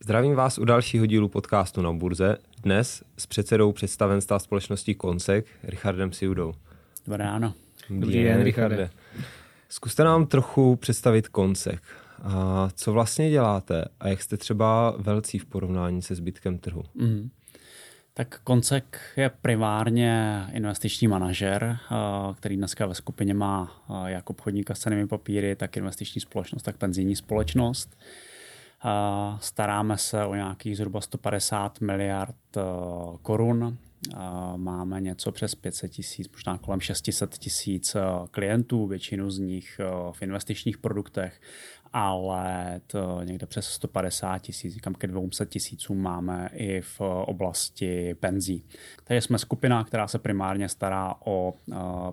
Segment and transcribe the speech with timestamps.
[0.00, 2.36] Zdravím vás u dalšího dílu podcastu na burze.
[2.62, 6.54] Dnes s předsedou představenstva společnosti Konsek, Richardem Siudou.
[7.06, 7.54] Dobré ráno.
[7.90, 8.90] Dobrý den, Richarde.
[9.68, 11.82] Zkuste nám trochu představit Konsek.
[12.22, 16.82] A co vlastně děláte a jak jste třeba velcí v porovnání se zbytkem trhu?
[16.94, 17.30] Mm.
[18.14, 21.96] Tak Koncek je primárně investiční manažer, eh,
[22.34, 26.76] který dneska ve skupině má eh, jak obchodníka s cenými papíry, tak investiční společnost, tak
[26.76, 27.96] penzijní společnost.
[29.40, 32.60] Staráme se o nějakých zhruba 150 miliard eh,
[33.22, 33.78] korun.
[34.56, 38.00] Máme něco přes 500 tisíc, možná kolem 600 tisíc eh,
[38.30, 41.40] klientů, většinu z nich eh, v investičních produktech,
[41.92, 48.64] ale to někde přes 150 tisíc, říkám ke 200 tisícům máme i v oblasti penzí.
[49.04, 51.54] Takže jsme skupina, která se primárně stará o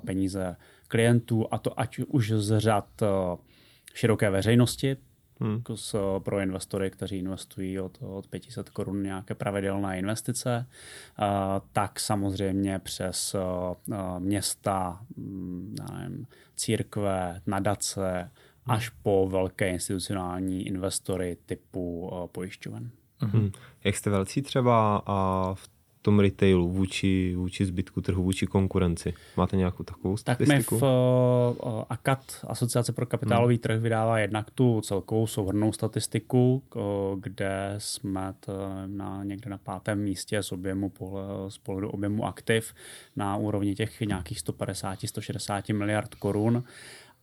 [0.05, 0.55] peníze
[0.88, 2.88] klientů, a to ať už z řad
[3.94, 4.98] široké veřejnosti,
[5.44, 5.56] hmm.
[5.56, 10.66] Jako s, pro investory, kteří investují od, od 500 korun nějaké pravidelné investice,
[11.20, 11.26] uh,
[11.72, 18.76] tak samozřejmě přes uh, města, um, nevím, církve, nadace, hmm.
[18.76, 22.91] až po velké institucionální investory typu uh, pojišťoven.
[23.20, 23.52] Hmm.
[23.84, 25.73] Jak jste velcí třeba a v
[26.04, 29.13] tom retailu vůči, vůči zbytku trhu, vůči konkurenci?
[29.37, 30.79] Máte nějakou takovou statistiku?
[30.79, 33.62] Tak my v uh, ACAT, Asociace pro kapitálový hmm.
[33.62, 36.63] trh, vydává jednak tu celkovou souhrnou statistiku,
[37.20, 38.34] kde jsme
[38.85, 40.91] na, někde na pátém místě z objemu
[41.48, 42.73] z pohledu objemu aktiv
[43.15, 46.63] na úrovni těch nějakých 150-160 miliard korun.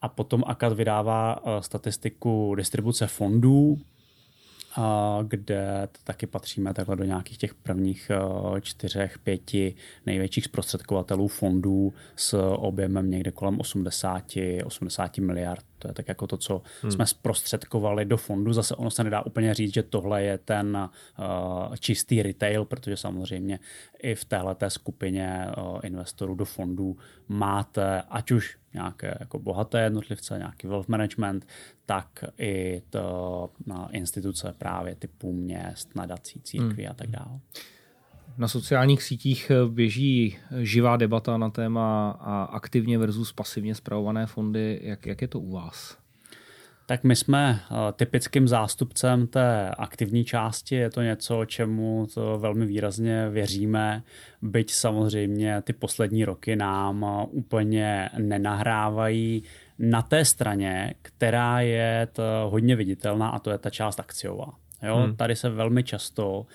[0.03, 3.79] A potom ACAT vydává statistiku distribuce fondů,
[5.23, 9.75] kde taky patříme takhle do nějakých těch prvních eh, čtyřech, pěti
[10.07, 14.25] největších zprostředkovatelů fondů s objemem někde kolem 80,
[14.65, 15.70] 80 miliard.
[15.81, 16.93] To je tak jako to, co hmm.
[16.93, 18.53] jsme zprostředkovali do fondu.
[18.53, 23.59] Zase ono se nedá úplně říct, že tohle je ten uh, čistý retail, protože samozřejmě
[24.03, 26.97] i v téhle skupině uh, investorů do fondů
[27.29, 31.47] máte ať už nějaké jako bohaté jednotlivce, nějaký wealth management,
[31.87, 36.91] tak i to na instituce právě typu měst, nadací, církví hmm.
[36.91, 37.41] a tak dále.
[38.41, 42.11] Na sociálních sítích běží živá debata na téma
[42.51, 44.81] aktivně versus pasivně zpravované fondy.
[44.83, 45.99] Jak, jak je to u vás?
[46.87, 52.67] Tak my jsme eh, typickým zástupcem té aktivní části, je to něco, čemu to velmi
[52.67, 54.03] výrazně věříme,
[54.43, 59.43] byť samozřejmě ty poslední roky nám eh, úplně nenahrávají
[59.79, 62.09] na té straně, která je
[62.49, 64.53] hodně viditelná a to je ta část akciová.
[64.83, 65.17] Jo, hmm.
[65.17, 66.47] Tady se velmi často uh,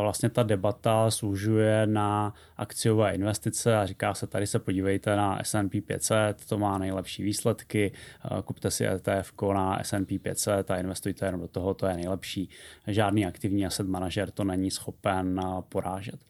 [0.00, 5.80] vlastně ta debata služuje na akciové investice a říká se, tady se podívejte na S&P
[5.80, 7.92] 500, to má nejlepší výsledky,
[8.30, 12.48] uh, kupte si ETF na S&P 500 a investujte jenom do toho, to je nejlepší.
[12.86, 16.20] Žádný aktivní asset manažer to není schopen uh, porážet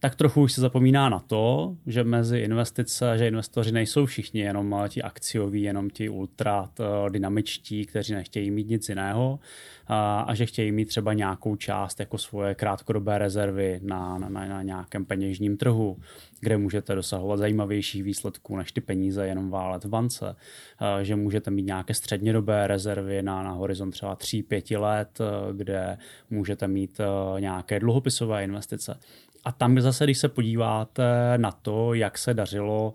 [0.00, 4.74] tak trochu už se zapomíná na to, že mezi investice, že investoři nejsou všichni jenom
[4.88, 6.70] ti akcioví, jenom ti ultra
[7.08, 9.38] dynamičtí, kteří nechtějí mít nic jiného
[9.86, 14.62] a, a že chtějí mít třeba nějakou část jako svoje krátkodobé rezervy na, na, na,
[14.62, 15.98] nějakém peněžním trhu,
[16.40, 20.36] kde můžete dosahovat zajímavějších výsledků než ty peníze jenom válet v bance,
[20.78, 25.18] a, že můžete mít nějaké střednědobé rezervy na, na horizont třeba 3-5 let,
[25.52, 25.98] kde
[26.30, 27.00] můžete mít
[27.38, 28.98] nějaké dluhopisové investice.
[29.44, 32.92] A tam zase, když se podíváte na to, jak se dařilo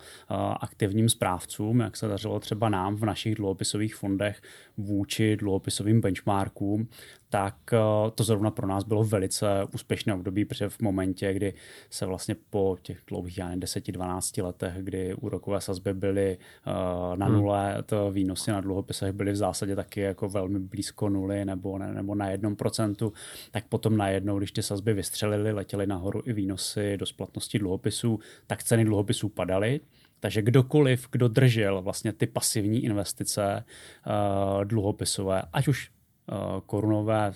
[0.61, 4.41] aktivním správcům, jak se dařilo třeba nám v našich dluhopisových fondech
[4.77, 6.87] vůči dluhopisovým benchmarkům,
[7.29, 11.53] tak eh, to zrovna pro nás bylo velice úspěšné období, protože v momentě, kdy
[11.89, 16.37] se vlastně po těch dlouhých 10-12 letech, kdy úrokové sazby byly
[16.67, 17.35] uh, na hmm.
[17.35, 21.93] nule, to výnosy na dluhopisech byly v zásadě taky jako velmi blízko nuly nebo, ne,
[21.93, 23.13] nebo na jednom procentu,
[23.51, 28.63] tak potom najednou, když ty sazby vystřelily, letěly nahoru i výnosy do splatnosti dluhopisů, tak
[28.63, 29.79] ceny dluhopisů padaly.
[30.19, 33.63] Takže kdokoliv, kdo držel vlastně ty pasivní investice
[34.07, 35.91] uh, dluhopisové, ať už
[36.31, 37.33] Eh, korunové,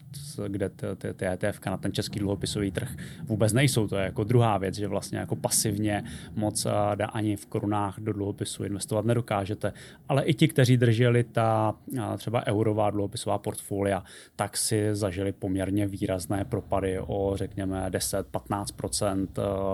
[0.47, 3.87] kde ty, ty, ty ETF na ten český dluhopisový trh vůbec nejsou.
[3.87, 6.03] To je jako druhá věc, že vlastně jako pasivně
[6.35, 9.73] moc eh, da ani v korunách do dluhopisu investovat nedokážete.
[10.09, 11.75] Ale i ti, kteří drželi ta
[12.17, 14.03] třeba eurová dluhopisová portfolia,
[14.35, 19.27] tak si zažili poměrně výrazné propady o řekněme 10-15%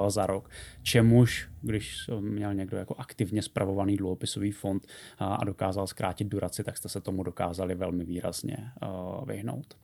[0.08, 0.50] za rok,
[0.86, 4.88] čemuž když měl někdo jako aktivně spravovaný dluhopisový fond
[5.18, 8.58] a dokázal zkrátit duraci, tak jste se tomu dokázali velmi výrazně
[9.26, 9.78] vyhnout.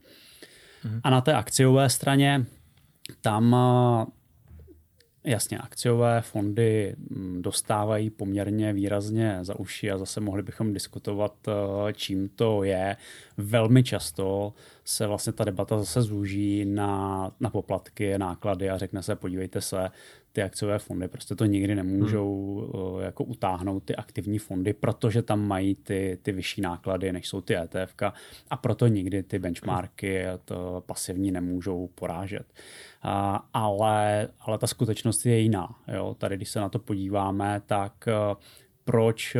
[0.83, 1.01] Mhm.
[1.03, 2.45] A na té akciové straně
[3.21, 3.56] tam
[5.24, 11.33] Jasně, akciové fondy mm, dostávají poměrně výrazně za uši a zase mohli bychom diskutovat,
[11.94, 12.98] čím to je.
[13.38, 14.53] Velmi často
[14.86, 19.89] se vlastně ta debata zase zúží na, na poplatky, náklady a řekne se, podívejte se,
[20.31, 22.55] ty akciové fondy prostě to nikdy nemůžou
[22.93, 23.03] hmm.
[23.03, 27.57] jako utáhnout ty aktivní fondy, protože tam mají ty, ty vyšší náklady, než jsou ty
[27.57, 27.95] ETF
[28.49, 32.53] a proto nikdy ty benchmarky to pasivní nemůžou porážet.
[33.01, 35.75] A, ale, ale ta skutečnost je jiná.
[35.93, 36.15] Jo?
[36.17, 38.13] Tady, když se na to podíváme, tak e,
[38.83, 39.39] proč e,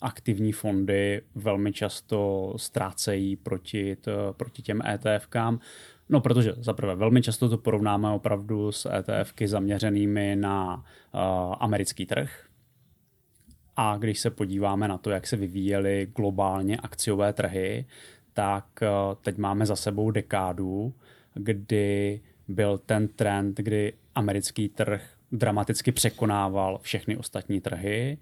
[0.00, 5.60] aktivní fondy velmi často ztrácejí proti, t, proti těm ETFkám,
[6.08, 12.44] No, protože zaprvé velmi často to porovnáme opravdu s ETFky zaměřenými na uh, americký trh.
[13.76, 17.86] A když se podíváme na to, jak se vyvíjely globálně akciové trhy,
[18.32, 20.94] tak uh, teď máme za sebou dekádu,
[21.34, 25.02] kdy byl ten trend, kdy americký trh
[25.32, 28.18] dramaticky překonával všechny ostatní trhy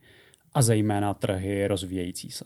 [0.55, 2.45] a zejména trhy rozvíjející se.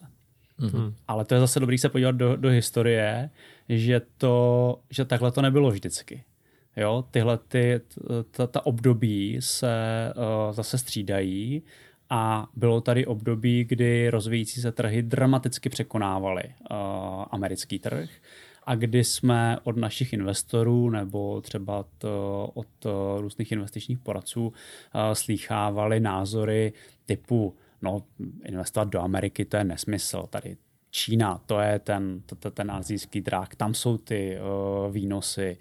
[0.60, 0.94] Mm-hmm.
[1.08, 3.30] Ale to je zase dobrý se podívat do, do historie,
[3.70, 6.24] že, to, že takhle to nebylo vždycky.
[6.76, 7.80] Jo, tyhle ty,
[8.30, 9.74] ta, ta období se
[10.16, 11.62] uh, zase střídají
[12.10, 16.76] a bylo tady období, kdy rozvíjící se trhy dramaticky překonávaly uh,
[17.30, 18.10] americký trh
[18.64, 24.52] a kdy jsme od našich investorů nebo třeba to, od uh, různých investičních poradců uh,
[25.12, 26.72] slýchávali názory
[27.06, 28.02] typu no,
[28.44, 30.26] investovat do Ameriky, to je nesmysl.
[30.30, 30.56] Tady
[30.90, 32.22] Čína, to je ten,
[32.52, 35.56] ten azijský drak, tam jsou ty uh, výnosy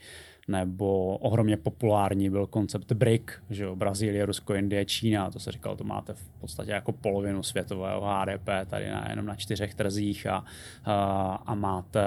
[0.49, 5.75] nebo ohromně populární byl koncept BRIC, že jo, Brazílie, Rusko, Indie, Čína, to se říkalo,
[5.75, 10.45] to máte v podstatě jako polovinu světového HDP tady na, jenom na čtyřech trzích a,
[10.85, 12.01] a, a máte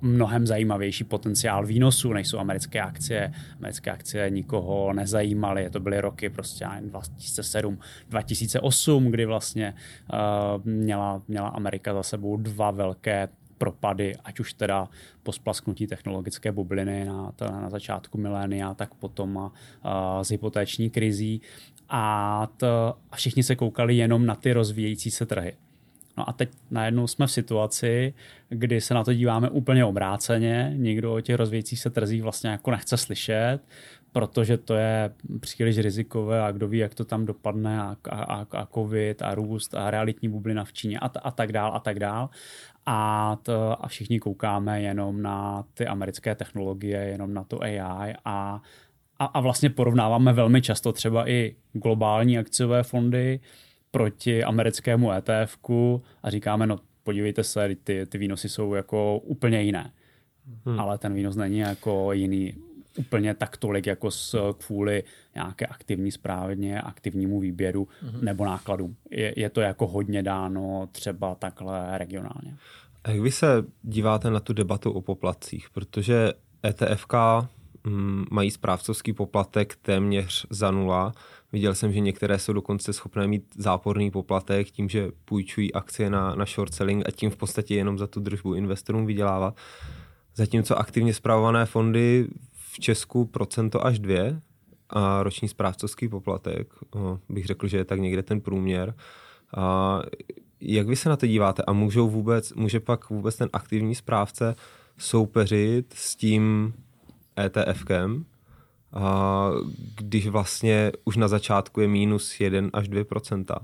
[0.00, 3.32] mnohem zajímavější potenciál výnosů, než jsou americké akcie.
[3.56, 7.78] Americké akcie nikoho nezajímaly, to byly roky prostě 2007,
[8.08, 9.74] 2008, kdy vlastně
[10.12, 14.88] uh, měla, měla Amerika za sebou dva velké propady, ať už teda
[15.22, 21.40] po splasknutí technologické bubliny na, na začátku milénia, tak potom a, a, s hypotéční krizí.
[21.88, 25.56] A, to, a všichni se koukali jenom na ty rozvíjející se trhy.
[26.16, 28.14] No a teď najednou jsme v situaci,
[28.48, 32.70] kdy se na to díváme úplně obráceně, nikdo o těch rozvíjejících se trzích vlastně jako
[32.70, 33.58] nechce slyšet,
[34.12, 35.10] protože to je
[35.40, 39.74] příliš rizikové a kdo ví, jak to tam dopadne a, a, a covid a růst
[39.74, 42.30] a realitní bublina v Číně a, a tak dál a tak dál
[42.86, 48.62] a, to, a všichni koukáme jenom na ty americké technologie, jenom na to AI a,
[49.18, 53.40] a, a vlastně porovnáváme velmi často třeba i globální akciové fondy
[53.90, 55.58] proti americkému ETF
[56.22, 59.92] a říkáme, no podívejte se, ty, ty výnosy jsou jako úplně jiné.
[60.64, 60.80] Hmm.
[60.80, 62.54] Ale ten výnos není jako jiný
[62.96, 65.04] úplně tak tolik jako s, kvůli
[65.34, 68.22] nějaké aktivní správně, aktivnímu výběru mm-hmm.
[68.22, 68.96] nebo nákladům.
[69.10, 72.56] Je, je to jako hodně dáno třeba takhle regionálně.
[73.04, 75.70] A jak vy se díváte na tu debatu o poplatcích?
[75.70, 76.32] Protože
[76.66, 77.14] ETFK
[77.84, 81.12] mm, mají správcovský poplatek téměř za nula.
[81.52, 86.34] Viděl jsem, že některé jsou dokonce schopné mít záporný poplatek tím, že půjčují akcie na,
[86.34, 89.56] na short selling a tím v podstatě jenom za tu držbu investorům vydělávat.
[90.34, 92.28] Zatímco aktivně zpravované fondy
[92.76, 94.40] v Česku procento až dvě
[94.90, 96.74] a roční správcovský poplatek,
[97.28, 98.94] bych řekl, že je tak někde ten průměr.
[99.56, 100.02] A
[100.60, 104.54] jak vy se na to díváte a můžou vůbec, může pak vůbec ten aktivní správce
[104.98, 106.74] soupeřit s tím
[107.38, 108.24] ETFkem,
[108.92, 109.50] a
[109.96, 113.56] když vlastně už na začátku je minus 1 až 2%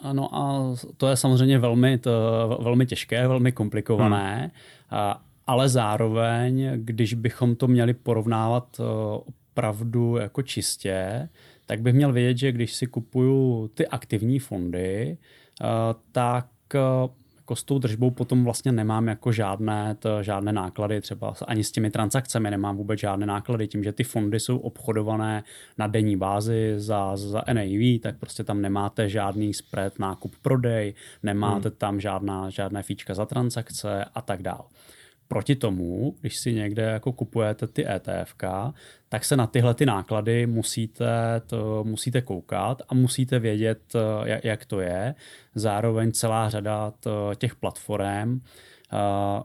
[0.00, 2.10] ano a to je samozřejmě velmi, to,
[2.62, 4.50] velmi těžké, velmi komplikované.
[4.90, 5.00] Hmm.
[5.00, 8.84] A ale zároveň, když bychom to měli porovnávat eh,
[9.52, 11.28] opravdu jako čistě,
[11.66, 15.18] tak bych měl vědět, že když si kupuju ty aktivní fondy,
[15.60, 15.64] eh,
[16.12, 16.78] tak eh,
[17.36, 21.72] jako s tou držbou potom vlastně nemám jako žádné, to, žádné náklady, třeba ani s
[21.72, 25.44] těmi transakcemi nemám vůbec žádné náklady, tím, že ty fondy jsou obchodované
[25.78, 31.68] na denní bázi za, za NAV, tak prostě tam nemáte žádný spread, nákup, prodej, nemáte
[31.68, 31.78] hmm.
[31.78, 34.64] tam žádná, žádné fíčka za transakce a tak dále.
[35.28, 38.34] Proti tomu, když si někde jako kupujete ty ETF,
[39.08, 41.06] tak se na tyhle ty náklady musíte,
[41.46, 43.80] to, musíte koukat a musíte vědět,
[44.24, 45.14] jak, jak to je.
[45.54, 46.92] Zároveň celá řada
[47.38, 48.40] těch platform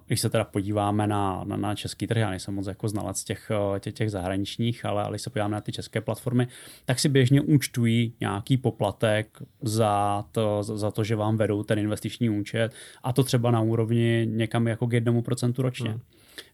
[0.08, 3.52] když se teda podíváme na, na, na český trh, já nejsem moc jako znalec těch,
[3.80, 6.48] těch, těch zahraničních, ale, ale když se podíváme na ty české platformy,
[6.86, 12.30] tak si běžně účtují nějaký poplatek za to, za to, že vám vedou ten investiční
[12.30, 12.74] účet
[13.04, 15.90] a to třeba na úrovni někam jako k jednomu procentu ročně.
[15.90, 16.00] Hmm.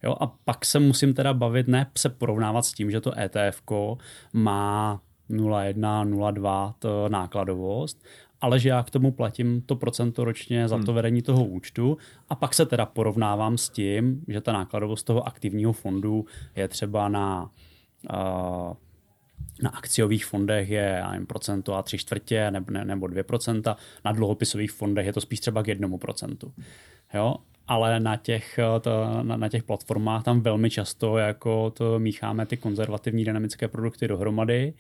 [0.04, 3.62] Jo, a pak se musím teda bavit, ne se porovnávat s tím, že to ETF
[4.34, 8.04] má 0,1, 0,2 to nákladovost,
[8.42, 10.96] ale že já k tomu platím to procento ročně za to hmm.
[10.96, 11.98] vedení toho účtu
[12.30, 17.10] a pak se teda porovnávám s tím, že ta nákladovost toho aktivního fondu je třeba
[17.10, 17.52] na
[18.14, 18.74] uh,
[19.62, 24.12] na akciových fondech je nevím, procento a tři čtvrtě nebo, ne, nebo dvě procenta, na
[24.12, 26.54] dluhopisových fondech je to spíš třeba k jednomu procentu.
[27.14, 27.36] Jo?
[27.70, 28.92] ale na těch, to,
[29.24, 34.74] na, na těch platformách tam velmi často jako to mícháme ty konzervativní dynamické produkty dohromady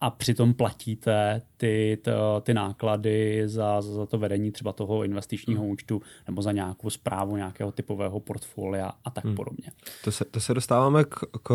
[0.00, 5.70] a přitom platíte ty, to, ty náklady za, za to vedení třeba toho investičního hmm.
[5.70, 9.34] účtu nebo za nějakou zprávu nějakého typového portfolia a tak hmm.
[9.34, 9.70] podobně.
[10.04, 11.52] To se, to se dostáváme k, k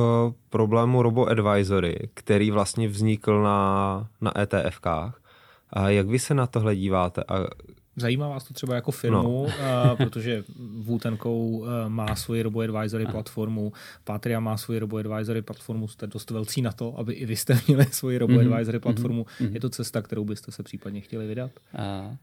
[0.49, 5.21] problému robo-advisory, který vlastně vznikl na, na ETFkách.
[5.69, 7.47] A jak vy se na tohle díváte a
[7.95, 9.41] Zajímá vás to třeba jako firmu, no.
[9.41, 9.49] uh,
[9.97, 10.43] protože
[10.79, 16.71] Wootenko uh, má svoji robo-advisory platformu, Patria má svoji robo-advisory platformu, jste dost velcí na
[16.71, 18.81] to, aby i vy jste měli svoji robo-advisory mm-hmm.
[18.81, 19.23] platformu.
[19.23, 19.53] Mm-hmm.
[19.53, 21.51] Je to cesta, kterou byste se případně chtěli vydat?
[21.73, 22.15] Uh.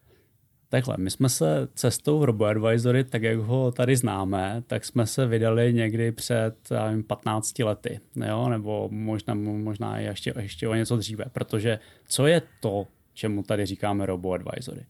[0.70, 5.72] Takhle, my jsme se cestou RoboAdvisory, tak jak ho tady známe, tak jsme se vydali
[5.72, 8.48] někdy před nevím, 15 lety, jo?
[8.48, 14.06] nebo možná, možná ještě, ještě o něco dříve, protože co je to, čemu tady říkáme
[14.06, 14.80] RoboAdvisory?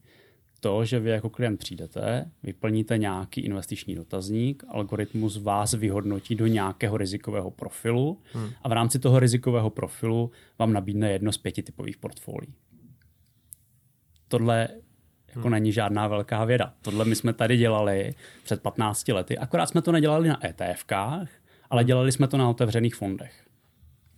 [0.60, 6.96] To, že vy jako klient přijdete, vyplníte nějaký investiční dotazník, algoritmus vás vyhodnotí do nějakého
[6.96, 8.50] rizikového profilu hmm.
[8.62, 12.54] a v rámci toho rizikového profilu vám nabídne jedno z pěti typových portfolií.
[14.28, 14.68] Tohle
[15.28, 15.50] jako hmm.
[15.50, 16.74] není žádná velká věda.
[16.82, 21.28] Tohle my jsme tady dělali před 15 lety, akorát jsme to nedělali na ETFkách,
[21.70, 23.47] ale dělali jsme to na otevřených fondech.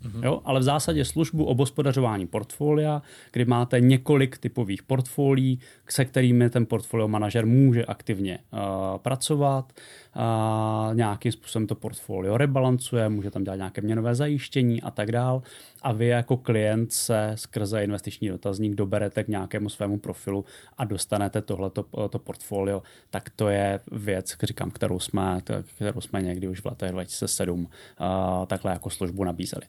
[0.05, 0.25] Mm-hmm.
[0.25, 3.03] Jo, ale v zásadě službu obospodařování portfolia,
[3.33, 8.59] kdy máte několik typových portfolií, se kterými ten portfolio manažer může aktivně uh,
[8.99, 9.73] pracovat.
[10.17, 15.43] Uh, nějakým způsobem to portfolio rebalancuje, může tam dělat nějaké měnové zajištění a tak dál.
[15.83, 20.45] A vy jako klient se skrze investiční dotazník doberete k nějakému svému profilu
[20.79, 22.83] a dostanete tohleto to portfolio.
[23.11, 25.41] Tak to je věc, říkám, kterou jsme,
[25.77, 29.67] kterou jsme někdy už v letech 2007 uh, takhle jako službu nabízeli.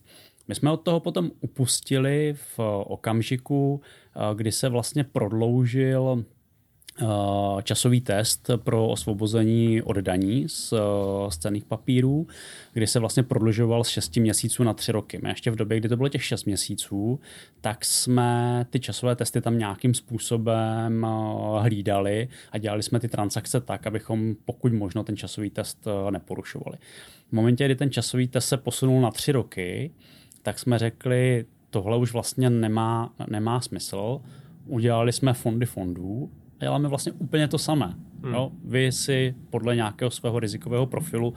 [0.47, 3.81] My jsme od toho potom upustili v okamžiku,
[4.35, 6.25] kdy se vlastně prodloužil
[7.63, 10.73] časový test pro osvobození od daní z,
[11.29, 12.27] z cených papírů,
[12.73, 15.19] kdy se vlastně prodlužoval z 6 měsíců na 3 roky.
[15.23, 17.19] My ještě v době, kdy to bylo těch 6 měsíců,
[17.61, 23.61] tak jsme ty časové testy tam nějakým způsobem eh, hlídali a dělali jsme ty transakce
[23.61, 26.77] tak, abychom pokud možno ten časový test neporušovali.
[27.29, 29.91] V momentě, kdy ten časový test se posunul na 3 roky,
[30.41, 34.21] tak jsme řekli, tohle už vlastně nemá, nemá smysl.
[34.65, 36.29] Udělali jsme fondy fondů
[36.61, 37.95] a děláme vlastně úplně to samé.
[38.23, 38.33] Hmm.
[38.33, 38.51] Jo?
[38.63, 41.33] Vy si podle nějakého svého rizikového profilu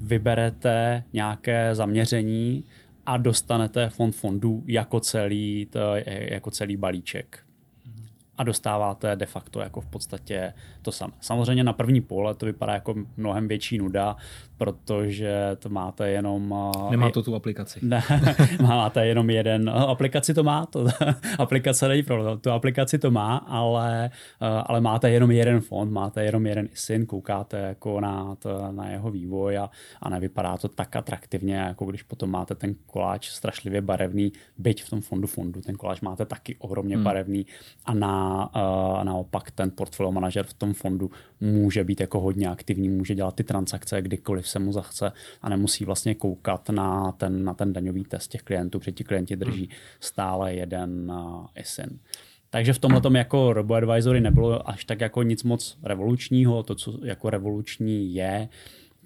[0.00, 2.64] vyberete nějaké zaměření
[3.06, 7.46] a dostanete fond fondů jako celý, to, jako celý balíček
[8.38, 10.52] a dostáváte de facto jako v podstatě
[10.86, 11.12] to samé.
[11.20, 14.16] Samozřejmě na první pole to vypadá jako mnohem větší nuda,
[14.58, 16.54] protože to máte jenom...
[16.90, 17.80] Nemá to tu aplikaci.
[17.82, 18.02] Ne,
[18.62, 19.64] máte jenom jeden.
[19.64, 20.86] No, aplikaci to má, to,
[21.38, 26.46] aplikace není problém, tu aplikaci to má, ale, ale máte jenom jeden fond, máte jenom
[26.46, 29.70] jeden ISIN, koukáte jako na, to, na jeho vývoj a,
[30.02, 34.90] a nevypadá to tak atraktivně, jako když potom máte ten koláč strašlivě barevný, byť v
[34.90, 37.04] tom fondu fondu, ten koláč máte taky ohromně hmm.
[37.04, 37.46] barevný
[37.84, 42.88] a na, a naopak ten portfolio manažer v tom fondu může být jako hodně aktivní,
[42.88, 47.54] může dělat ty transakce kdykoliv se mu zachce a nemusí vlastně koukat na ten, na
[47.54, 49.76] ten daňový test těch klientů, protože ti klienti drží hmm.
[50.00, 51.12] stále jeden
[51.60, 51.98] ISIN.
[52.50, 56.62] Takže v tomhle tom jako RoboAdvisory nebylo až tak jako nic moc revolučního.
[56.62, 58.48] To, co jako revoluční je,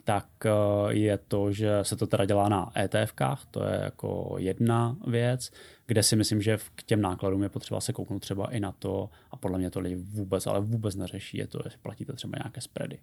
[0.05, 4.97] tak uh, je to, že se to teda dělá na ETFkách, to je jako jedna
[5.07, 5.51] věc,
[5.87, 9.11] kde si myslím, že k těm nákladům je potřeba se kouknout třeba i na to,
[9.31, 12.61] a podle mě to lidi vůbec, ale vůbec neřeší, je to, že platíte třeba nějaké
[12.61, 12.99] spready.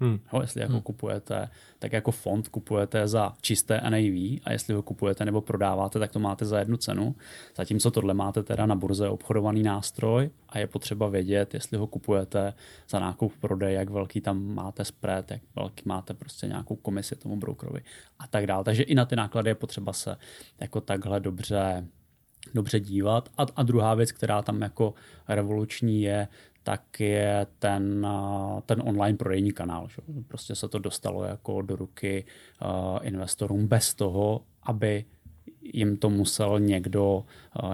[0.00, 0.18] Hmm.
[0.32, 0.82] Jo, jestli jako hmm.
[0.82, 1.48] kupujete,
[1.78, 6.18] tak jako fond kupujete za čisté NAV a jestli ho kupujete nebo prodáváte, tak to
[6.18, 7.14] máte za jednu cenu.
[7.56, 12.54] Zatímco tohle máte teda na burze obchodovaný nástroj a je potřeba vědět, jestli ho kupujete
[12.88, 17.36] za nákup prodej, jak velký tam máte spread, jak velký máte prostě nějakou komisi tomu
[17.36, 17.80] brokerovi
[18.18, 18.64] a tak dále.
[18.64, 20.16] Takže i na ty náklady je potřeba se
[20.60, 21.86] jako takhle dobře
[22.54, 23.28] dobře dívat.
[23.38, 24.94] A, a druhá věc, která tam jako
[25.28, 26.28] revoluční je,
[26.64, 28.06] tak je ten,
[28.66, 29.88] ten online prodejní kanál.
[29.88, 30.02] Že?
[30.28, 32.24] Prostě se to dostalo jako do ruky
[33.02, 35.04] investorům bez toho, aby
[35.72, 37.24] jim to musel někdo,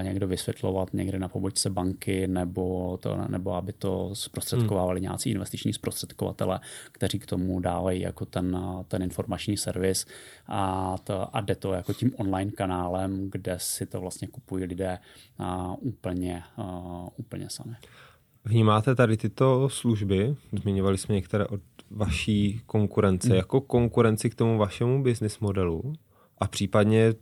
[0.02, 5.02] někdo vysvětlovat někde na pobočce banky, nebo, to, nebo aby to zprostředkovávali hmm.
[5.02, 6.60] nějací investiční zprostředkovatele,
[6.92, 10.06] kteří k tomu dávají jako ten, ten informační servis
[10.46, 14.98] a, to, a jde to jako tím online kanálem, kde si to vlastně kupují lidé
[15.80, 16.42] úplně,
[17.16, 17.74] úplně sami.
[18.44, 23.36] Vnímáte tady tyto služby, zmiňovali jsme některé od vaší konkurence, hmm.
[23.36, 25.92] jako konkurenci k tomu vašemu business modelu
[26.38, 27.14] a případně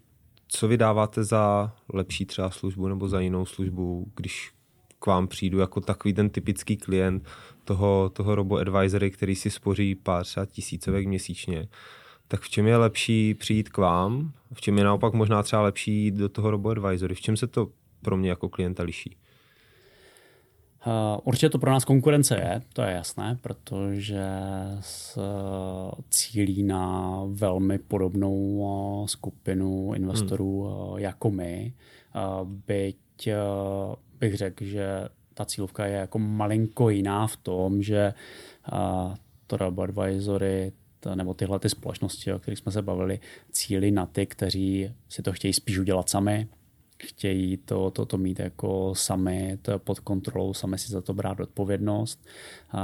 [0.48, 4.52] co vydáváte za lepší třeba službu nebo za jinou službu, když
[4.98, 7.28] k vám přijdu jako takový ten typický klient
[7.64, 11.68] toho, toho robo-advisory, který si spoří pár třeba tisícovek měsíčně,
[12.28, 14.32] tak v čem je lepší přijít k vám?
[14.52, 17.14] V čem je naopak možná třeba lepší jít do toho robo-advisory?
[17.14, 17.68] V čem se to
[18.02, 19.16] pro mě jako klienta liší?
[20.88, 24.24] Uh, určitě to pro nás konkurence je, to je jasné, protože
[24.80, 25.18] s,
[26.10, 30.98] cílí na velmi podobnou uh, skupinu investorů hmm.
[30.98, 31.72] jako my.
[32.44, 33.28] Byť
[34.20, 38.14] bych řekl, že ta cílovka je jako malinko jiná v tom, že
[39.46, 40.72] to Robo Advisory
[41.14, 43.20] nebo tyhle ty společnosti, o kterých jsme se bavili,
[43.52, 46.48] cílí na ty, kteří si to chtějí spíš udělat sami,
[47.02, 51.40] chtějí to, to, to mít jako sami to pod kontrolou, sami si za to brát
[51.40, 52.26] odpovědnost
[52.70, 52.82] a,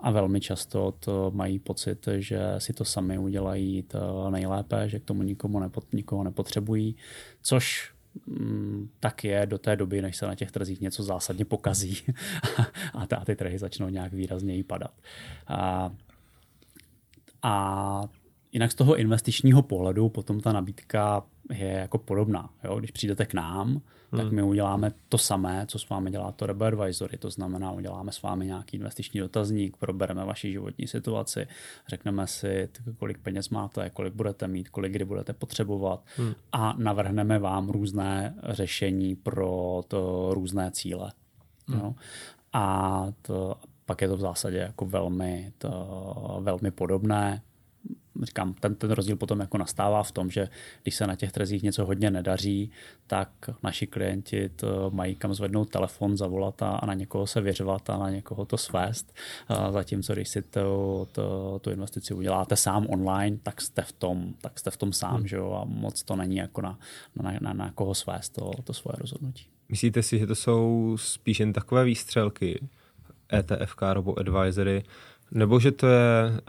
[0.00, 5.04] a velmi často to mají pocit, že si to sami udělají to nejlépe, že k
[5.04, 6.96] tomu nikomu nepot, nikoho nepotřebují,
[7.42, 7.92] což
[8.26, 11.98] mm, tak je do té doby, než se na těch trzích něco zásadně pokazí
[12.94, 14.92] a ty trhy začnou nějak výrazněji padat.
[15.46, 15.92] A,
[17.42, 18.02] a
[18.56, 21.22] jinak z toho investičního pohledu potom ta nabídka
[21.52, 22.50] je jako podobná.
[22.64, 22.78] Jo?
[22.78, 23.80] Když přijdete k nám, hmm.
[24.22, 27.18] tak my uděláme to samé, co s vámi dělá to Rebo Advisory.
[27.18, 31.46] To znamená, uděláme s vámi nějaký investiční dotazník, probereme vaši životní situaci,
[31.88, 36.34] řekneme si, kolik peněz máte, kolik budete mít, kolik kdy budete potřebovat hmm.
[36.52, 41.12] a navrhneme vám různé řešení pro to různé cíle.
[41.68, 41.80] Hmm.
[41.80, 41.94] Jo?
[42.52, 47.42] A to, pak je to v zásadě jako velmi, to, velmi podobné
[48.22, 50.48] říkám, ten, ten rozdíl potom jako nastává v tom, že
[50.82, 52.70] když se na těch trzích něco hodně nedaří,
[53.06, 53.30] tak
[53.62, 57.98] naši klienti to mají kam zvednout telefon, zavolat a, a na někoho se vyřvat a
[57.98, 59.14] na někoho to svést.
[59.48, 64.34] A zatímco když si to, to, tu investici uděláte sám online, tak jste v tom,
[64.40, 65.26] tak jste v tom sám, hmm.
[65.26, 66.78] že jo, a moc to není jako na,
[67.22, 69.46] na, na, na koho svést to, to svoje rozhodnutí.
[69.68, 72.68] Myslíte si, že to jsou spíš jen takové výstřelky,
[73.32, 74.82] ETFK, Robo Advisory,
[75.30, 76.40] nebo že to je,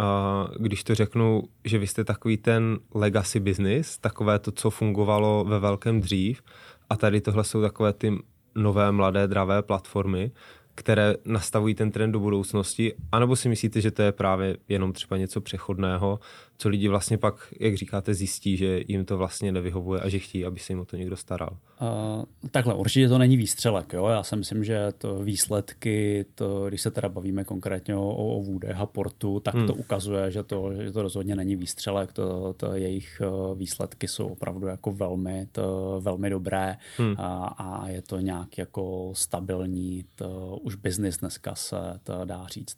[0.59, 5.59] když to řeknu, že vy jste takový ten legacy business, takové to, co fungovalo ve
[5.59, 6.41] velkém dřív
[6.89, 8.17] a tady tohle jsou takové ty
[8.55, 10.31] nové, mladé, dravé platformy,
[10.75, 15.17] které nastavují ten trend do budoucnosti, anebo si myslíte, že to je právě jenom třeba
[15.17, 16.19] něco přechodného,
[16.57, 20.45] co lidi vlastně pak, jak říkáte, zjistí, že jim to vlastně nevyhovuje a že chtějí,
[20.45, 21.57] aby se jim o to někdo staral?
[21.81, 23.93] Uh, takhle, určitě to není výstřelek.
[23.93, 24.07] Jo?
[24.07, 28.77] Já si myslím, že to výsledky, to, když se teda bavíme konkrétně o, o Vůdech
[28.77, 29.67] a Portu, tak hmm.
[29.67, 32.13] to ukazuje, že to, že to rozhodně není výstřelek.
[32.13, 37.15] To, to jejich eh, výsledky jsou opravdu jako velmi, to, velmi dobré hmm.
[37.17, 40.05] a, a je to nějak jako stabilní.
[40.15, 42.77] To, už business dneska se to dá říct.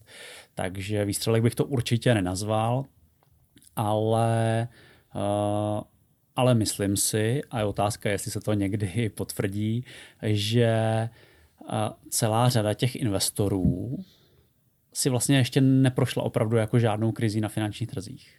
[0.55, 2.85] Takže výstřelek bych to určitě nenazval
[3.79, 4.67] ale,
[5.15, 5.81] uh,
[6.35, 9.85] ale myslím si, a je otázka, jestli se to někdy potvrdí,
[10.23, 11.09] že
[11.61, 11.67] uh,
[12.09, 13.97] celá řada těch investorů
[14.93, 18.35] si vlastně ještě neprošla opravdu jako žádnou krizi na finančních trzích.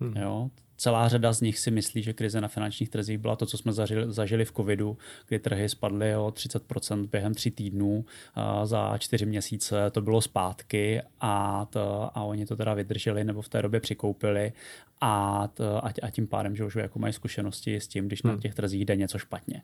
[0.00, 0.16] Hmm.
[0.16, 0.50] Jo?
[0.76, 3.72] celá řada z nich si myslí, že krize na finančních trzích byla to, co jsme
[3.72, 8.04] zažili, zažili v covidu, kdy trhy spadly o 30% během tří týdnů,
[8.34, 13.42] a za čtyři měsíce to bylo zpátky a, to, a oni to teda vydrželi nebo
[13.42, 14.52] v té době přikoupili
[15.00, 18.34] a, to, a, a tím pádem, že už jako mají zkušenosti s tím, když hmm.
[18.34, 19.62] na těch trzích jde něco špatně.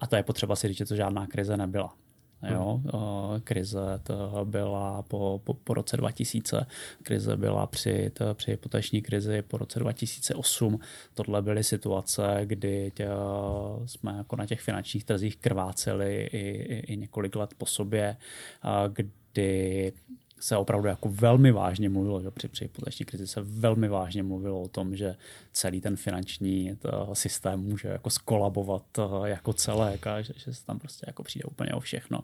[0.00, 1.94] A to je potřeba si říct, že to žádná krize nebyla.
[2.48, 2.80] Jo?
[2.82, 3.40] Hmm.
[3.40, 6.66] Krize to byla po, po, po roce 2000,
[7.02, 10.78] krize byla při, to, při hypoteční krizi po roce 2008.
[11.14, 13.08] Tohle byly situace, kdy tě,
[13.86, 18.16] jsme jako na těch finančních trzích krváceli i, i, i několik let po sobě,
[18.88, 19.92] kdy
[20.44, 24.62] se opravdu jako velmi vážně mluvilo, že při, při hypoteční krizi se velmi vážně mluvilo
[24.62, 25.16] o tom, že
[25.52, 30.66] celý ten finanční to, systém může jako skolabovat to, jako celé, a že, že se
[30.66, 32.20] tam prostě jako přijde úplně o všechno.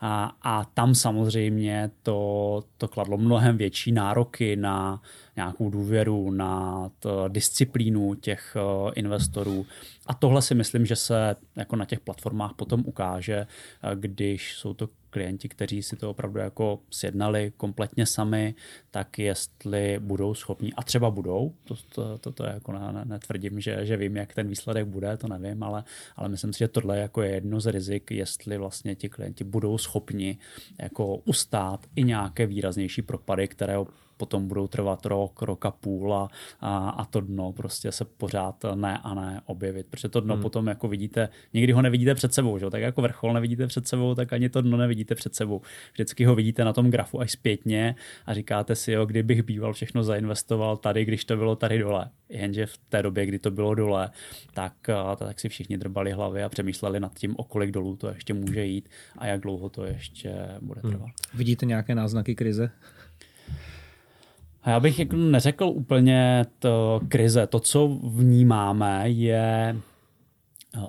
[0.00, 5.02] A, a tam samozřejmě to, to kladlo mnohem větší nároky na
[5.36, 9.66] nějakou důvěru, na to, disciplínu těch uh, investorů.
[10.06, 13.46] A tohle si myslím, že se jako na těch platformách potom ukáže,
[13.94, 18.54] když jsou to klienti, kteří si to opravdu jako sjednali kompletně sami,
[18.90, 23.60] tak jestli budou schopni, a třeba budou, to, to, to, to jako ne, ne, netvrdím,
[23.60, 25.84] že, že vím, jak ten výsledek bude, to nevím, ale,
[26.16, 29.78] ale myslím si, že tohle jako je jedno z rizik, jestli vlastně ti klienti budou
[29.78, 30.38] schopni
[30.78, 33.78] jako ustát i nějaké výraznější propady, které
[34.16, 36.28] potom budou trvat rok, rok a půl a,
[36.60, 40.42] a, to dno prostě se pořád ne a ne objevit, protože to dno hmm.
[40.42, 42.70] potom jako vidíte, nikdy ho nevidíte před sebou, že?
[42.70, 45.60] tak jako vrchol nevidíte před sebou, tak ani to dno nevidíte před sebou.
[45.92, 47.94] Vždycky ho vidíte na tom grafu až zpětně
[48.26, 52.10] a říkáte si, jo, kdybych býval všechno zainvestoval tady, když to bylo tady dole.
[52.28, 54.10] Jenže v té době, kdy to bylo dole,
[54.54, 54.74] tak,
[55.16, 58.64] tak si všichni drbali hlavy a přemýšleli nad tím, o kolik dolů to ještě může
[58.64, 60.92] jít a jak dlouho to ještě bude hmm.
[60.92, 61.06] trvat.
[61.06, 61.38] Hmm.
[61.38, 62.70] Vidíte nějaké náznaky krize?
[64.64, 67.46] A já bych jako neřekl úplně to krize.
[67.46, 69.76] To, co vnímáme, je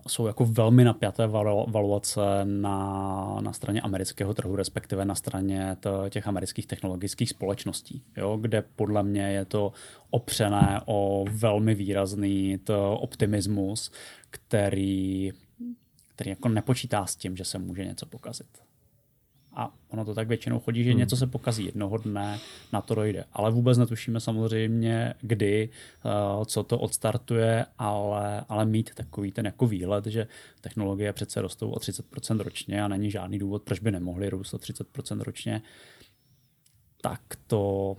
[0.08, 1.28] jsou jako velmi napjaté
[1.68, 8.38] valuace na, na straně amerického trhu, respektive na straně to, těch amerických technologických společností, jo,
[8.42, 9.72] kde podle mě je to
[10.10, 13.92] opřené o velmi výrazný to optimismus,
[14.30, 15.32] který,
[16.16, 18.65] který jako nepočítá s tím, že se může něco pokazit.
[19.56, 21.00] A ono to tak většinou chodí, že hmm.
[21.00, 22.40] něco se pokazí jednoho dne,
[22.74, 23.26] na to dojde.
[23.34, 25.70] Ale vůbec netušíme samozřejmě, kdy,
[26.38, 30.28] uh, co to odstartuje, ale, ale mít takový ten jako výhled, že
[30.62, 34.58] technologie přece rostou o 30% ročně a není žádný důvod, proč by nemohly růst o
[34.58, 35.62] 30% ročně,
[37.02, 37.96] tak to...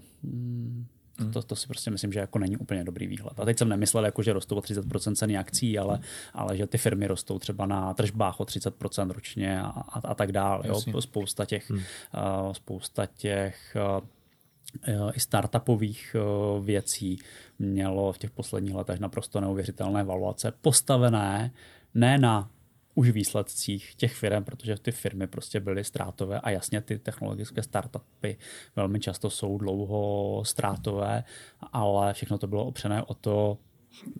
[1.18, 1.32] Hmm, Hmm.
[1.32, 3.40] To, to si prostě myslím, že jako není úplně dobrý výhled.
[3.40, 6.00] A teď jsem nemyslel, jako, že rostou o 30% ceny akcí, ale,
[6.34, 10.32] ale že ty firmy rostou třeba na tržbách o 30% ročně a, a, a tak
[10.32, 10.64] dále.
[10.68, 10.80] Jo?
[11.00, 11.78] Spousta těch, hmm.
[11.78, 17.18] uh, spousta těch uh, i startupových uh, věcí
[17.58, 21.50] mělo v těch posledních letech naprosto neuvěřitelné valuace postavené
[21.94, 22.50] ne na
[22.96, 28.36] už výsledcích těch firm, protože ty firmy prostě byly ztrátové a jasně ty technologické startupy
[28.76, 31.24] velmi často jsou dlouho ztrátové,
[31.72, 33.58] ale všechno to bylo opřené o to,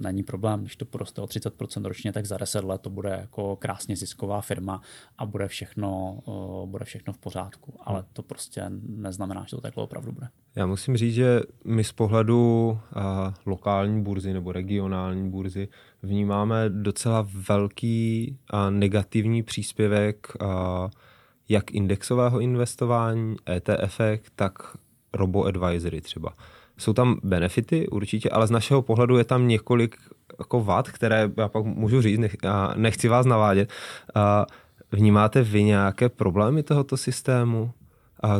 [0.00, 3.56] není problém, když to poroste o 30% ročně, tak za 10 let to bude jako
[3.56, 4.82] krásně zisková firma
[5.18, 7.74] a bude všechno, uh, bude všechno v pořádku.
[7.80, 10.28] Ale to prostě neznamená, že to takhle opravdu bude.
[10.56, 13.02] Já musím říct, že my z pohledu uh,
[13.46, 15.68] lokální burzy nebo regionální burzy
[16.02, 20.48] vnímáme docela velký uh, negativní příspěvek uh,
[21.48, 24.00] jak indexového investování, ETF,
[24.36, 24.52] tak
[25.12, 26.32] robo-advisory třeba.
[26.78, 29.96] Jsou tam benefity určitě, ale z našeho pohledu je tam několik
[30.38, 32.36] jako vad, které já pak můžu říct, nech,
[32.74, 33.70] nechci vás navádět.
[34.92, 37.70] Vnímáte vy nějaké problémy tohoto systému?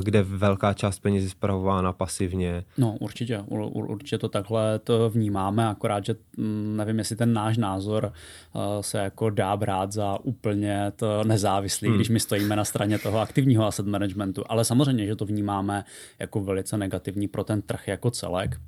[0.03, 2.65] Kde velká část peněz je zpravována pasivně.
[2.79, 8.13] No určitě, určitě to takhle to vnímáme, akorát, že mm, nevím, jestli ten náš názor
[8.53, 11.97] uh, se jako dá brát za úplně to nezávislý, hmm.
[11.97, 15.85] když my stojíme na straně toho aktivního asset managementu, ale samozřejmě, že to vnímáme
[16.19, 18.61] jako velice negativní pro ten trh jako celek,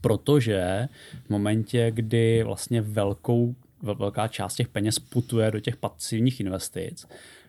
[0.00, 0.88] protože
[1.26, 7.06] v momentě, kdy vlastně velkou, velká část těch peněz putuje do těch pasivních investic,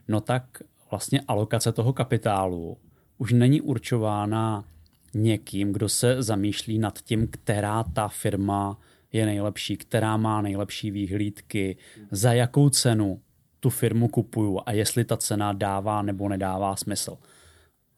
[0.08, 0.44] no tak
[0.92, 2.78] vlastně alokace toho kapitálu
[3.18, 4.66] už není určována
[5.14, 8.80] někým, kdo se zamýšlí nad tím, která ta firma
[9.14, 11.78] je nejlepší, která má nejlepší výhlídky,
[12.12, 13.22] za jakou cenu
[13.60, 17.18] tu firmu kupuju a jestli ta cena dává nebo nedává smysl.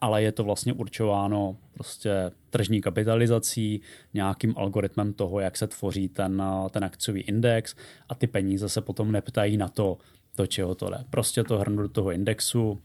[0.02, 3.82] Ale je to vlastně určováno prostě tržní kapitalizací,
[4.14, 7.76] nějakým algoritmem toho, jak se tvoří ten, ten akciový index
[8.10, 9.98] a ty peníze se potom neptají na to,
[10.38, 11.04] do čeho to jde.
[11.10, 12.80] Prostě to hrnu do toho indexu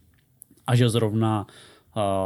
[0.67, 1.74] a že zrovna uh,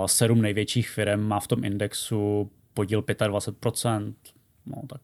[0.05, 4.13] sedm největších firm má v tom indexu podíl 25%,
[4.65, 5.01] no tak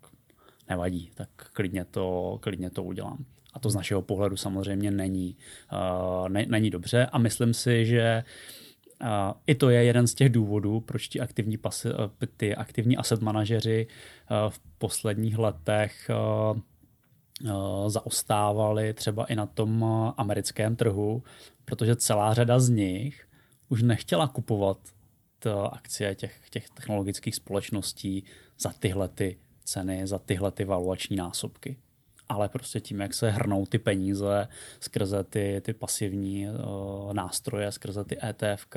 [0.69, 3.25] nevadí, tak klidně to, klidně to udělám.
[3.53, 5.37] A to z našeho pohledu samozřejmě není,
[5.73, 8.23] uh, ne, není dobře a myslím si, že
[9.01, 9.07] uh,
[9.47, 11.95] i to je jeden z těch důvodů, proč ti aktivní, pasi, uh,
[12.37, 16.59] ty aktivní asset manažeři uh, v posledních letech uh,
[17.89, 19.85] zaostávali třeba i na tom
[20.17, 21.23] americkém trhu,
[21.65, 23.27] protože celá řada z nich
[23.69, 24.77] už nechtěla kupovat
[25.39, 28.23] to akcie těch, těch technologických společností
[28.59, 31.77] za tyhle ty ceny, za tyhle ty valuační násobky.
[32.29, 34.47] Ale prostě tím, jak se hrnou ty peníze
[34.79, 38.67] skrze ty, ty pasivní uh, nástroje, skrze ty ETF,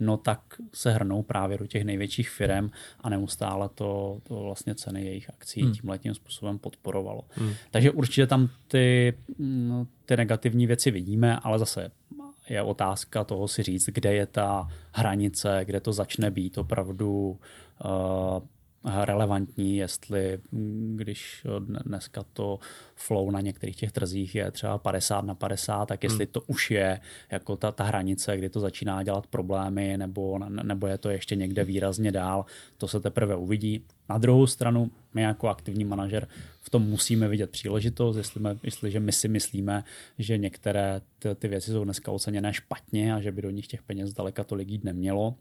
[0.00, 0.40] no tak
[0.74, 2.70] se hrnou právě do těch největších firm
[3.00, 5.72] a neustále to, to vlastně ceny jejich akcí hmm.
[5.72, 7.22] tímhle tím způsobem podporovalo.
[7.30, 7.52] Hmm.
[7.70, 11.90] Takže určitě tam ty, no, ty negativní věci vidíme, ale zase
[12.50, 17.38] je otázka toho si říct, kde je ta hranice, kde to začne být opravdu
[17.84, 18.42] uh,
[19.38, 20.38] relevantní, jestli
[20.96, 21.46] když
[21.84, 22.58] dneska to
[22.94, 26.32] flow na některých těch trzích je třeba 50 na 50, tak jestli hmm.
[26.32, 30.98] to už je jako ta, ta hranice, kdy to začíná dělat problémy, nebo, nebo je
[30.98, 32.44] to ještě někde výrazně dál,
[32.78, 33.84] to se teprve uvidí.
[34.08, 36.28] Na druhou stranu, my jako aktivní manažer
[36.60, 39.84] v tom musíme vidět příležitost, jestli my, jestliže my si myslíme,
[40.18, 43.82] že některé ty, ty věci jsou dneska oceněné špatně a že by do nich těch
[43.82, 45.34] peněz daleka tolik jít nemělo,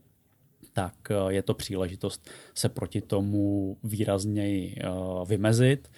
[0.78, 4.90] tak eh, je to příležitost se proti tomu výrazněji eh,
[5.26, 5.92] vymezit.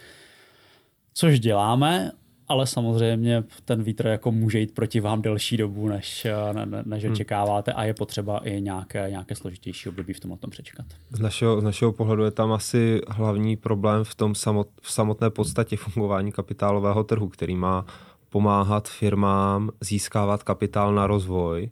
[1.14, 2.12] Což děláme,
[2.48, 7.04] ale samozřejmě ten vítr jako může jít proti vám delší dobu, než, eh, ne, než
[7.04, 7.14] hmm.
[7.14, 10.86] očekáváte a je potřeba i nějaké, nějaké složitější období v tomhle tom přečkat.
[11.12, 15.30] Z našeho, z našeho pohledu je tam asi hlavní problém v tom samot, v samotné
[15.30, 17.86] podstatě fungování kapitálového trhu, který má
[18.30, 21.70] pomáhat firmám získávat kapitál na rozvoj,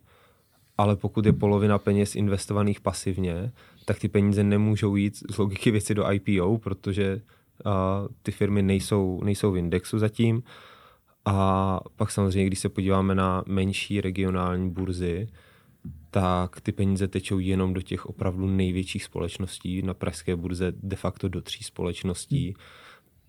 [0.78, 3.52] ale pokud je polovina peněz investovaných pasivně,
[3.84, 7.14] tak ty peníze nemůžou jít z logiky věci do IPO, protože
[7.66, 7.72] uh,
[8.22, 10.42] ty firmy nejsou, nejsou v indexu zatím.
[11.24, 15.28] A pak samozřejmě, když se podíváme na menší regionální burzy,
[16.10, 19.82] tak ty peníze tečou jenom do těch opravdu největších společností.
[19.82, 22.54] Na pražské burze de facto do tří společností.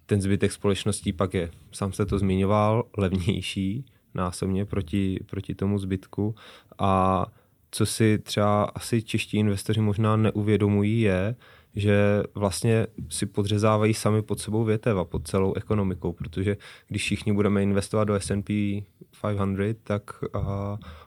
[0.06, 6.36] Ten zbytek společností pak je, sám se to zmiňoval, levnější násobně proti, proti tomu zbytku.
[6.80, 7.26] A
[7.72, 11.36] co si třeba asi čeští investoři možná neuvědomují, je,
[11.76, 17.34] že vlastně si podřezávají sami pod sebou větev a pod celou ekonomikou, protože když všichni
[17.34, 18.84] budeme investovat do S&P
[19.22, 20.02] 500, tak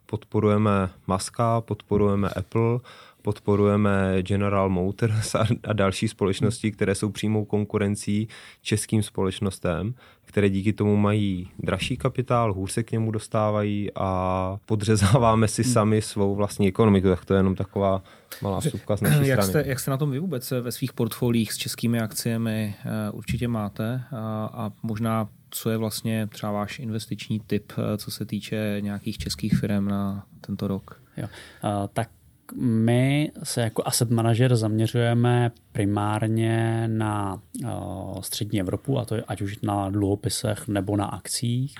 [0.06, 2.78] podporujeme Muska, podporujeme Apple,
[3.22, 8.28] podporujeme General Motors a, a další společnosti, které jsou přímou konkurencí
[8.62, 15.48] českým společnostem, které díky tomu mají dražší kapitál, hůř se k němu dostávají a podřezáváme
[15.48, 15.72] si hmm.
[15.72, 17.08] sami svou vlastní ekonomiku.
[17.08, 18.02] Tak to je jenom taková
[18.42, 19.64] malá vstupka z naší jak strany.
[19.64, 23.48] Jste, jak jste na tom vy vůbec ve svých portfoliích s českými akciemi eh, určitě
[23.48, 28.76] máte a, a možná co je vlastně třeba váš investiční typ, eh, co se týče
[28.80, 31.02] nějakých českých firm na tento rok?
[31.16, 31.28] Jo.
[31.64, 32.08] Uh, tak
[32.56, 39.40] my se jako asset manager zaměřujeme primárně na uh, střední Evropu, a to je ať
[39.40, 41.74] už na dluhopisech nebo na akcích.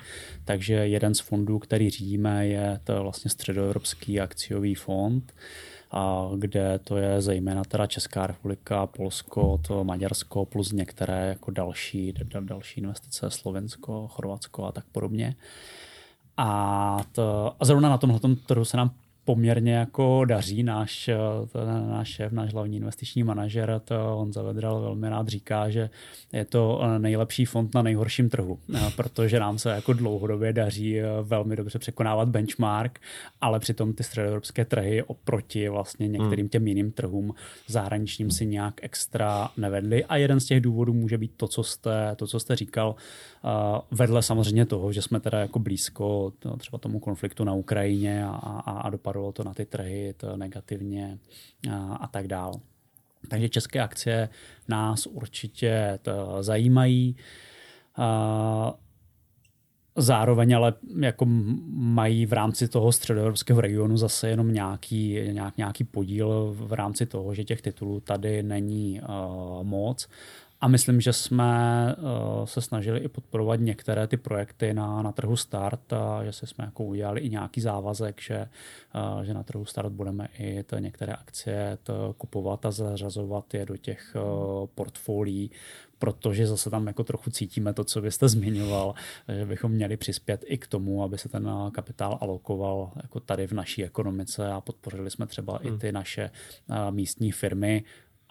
[0.45, 5.33] Takže jeden z fondů, který řídíme, je to vlastně středoevropský akciový fond,
[5.91, 12.13] a kde to je zejména teda Česká republika, Polsko, to Maďarsko plus některé jako další,
[12.39, 15.35] další investice, Slovensko, Chorvatsko a tak podobně.
[16.37, 18.91] A, to, a zrovna na tomhle trhu se nám
[19.25, 20.63] poměrně jako daří.
[20.63, 21.17] Náš, eh,
[21.89, 25.89] náš šéf, náš hlavní investiční manažer, to on zavedral velmi rád říká, že
[26.33, 30.99] je to eh, nejlepší fond na nejhorším trhu, eh, protože nám se jako dlouhodobě daří
[31.21, 32.99] velmi dobře překonávat benchmark,
[33.41, 36.49] ale přitom ty středoevropské trhy oproti vlastně některým hmm.
[36.49, 37.33] těm jiným trhům
[37.67, 42.15] zahraničním si nějak extra nevedly a jeden z těch důvodů může být to, co jste,
[42.15, 42.95] to, co jste říkal,
[43.91, 48.71] vedle samozřejmě toho, že jsme teda jako blízko třeba tomu konfliktu na Ukrajině a, a,
[48.71, 51.19] a dopadlo to na ty trhy to negativně
[51.71, 52.53] a, a tak dál.
[53.27, 54.29] Takže české akcie
[54.67, 57.15] nás určitě to zajímají.
[57.95, 58.73] A,
[59.95, 61.25] Zároveň ale jako
[61.69, 67.33] mají v rámci toho středoevropského regionu zase jenom nějaký, nějak, nějaký podíl v rámci toho,
[67.33, 70.07] že těch titulů tady není uh, moc.
[70.63, 75.35] A myslím, že jsme uh, se snažili i podporovat některé ty projekty na, na trhu
[75.35, 78.49] Start a že si jsme jako udělali i nějaký závazek, že,
[78.95, 83.65] uh, že na trhu Start budeme i to některé akcie to kupovat a zařazovat je
[83.65, 85.51] do těch uh, portfolií,
[85.99, 88.93] protože zase tam jako trochu cítíme to, co byste zmiňoval,
[89.37, 93.51] že bychom měli přispět i k tomu, aby se ten kapitál alokoval jako tady v
[93.51, 95.75] naší ekonomice a podpořili jsme třeba hmm.
[95.75, 96.31] i ty naše
[96.91, 97.83] místní firmy,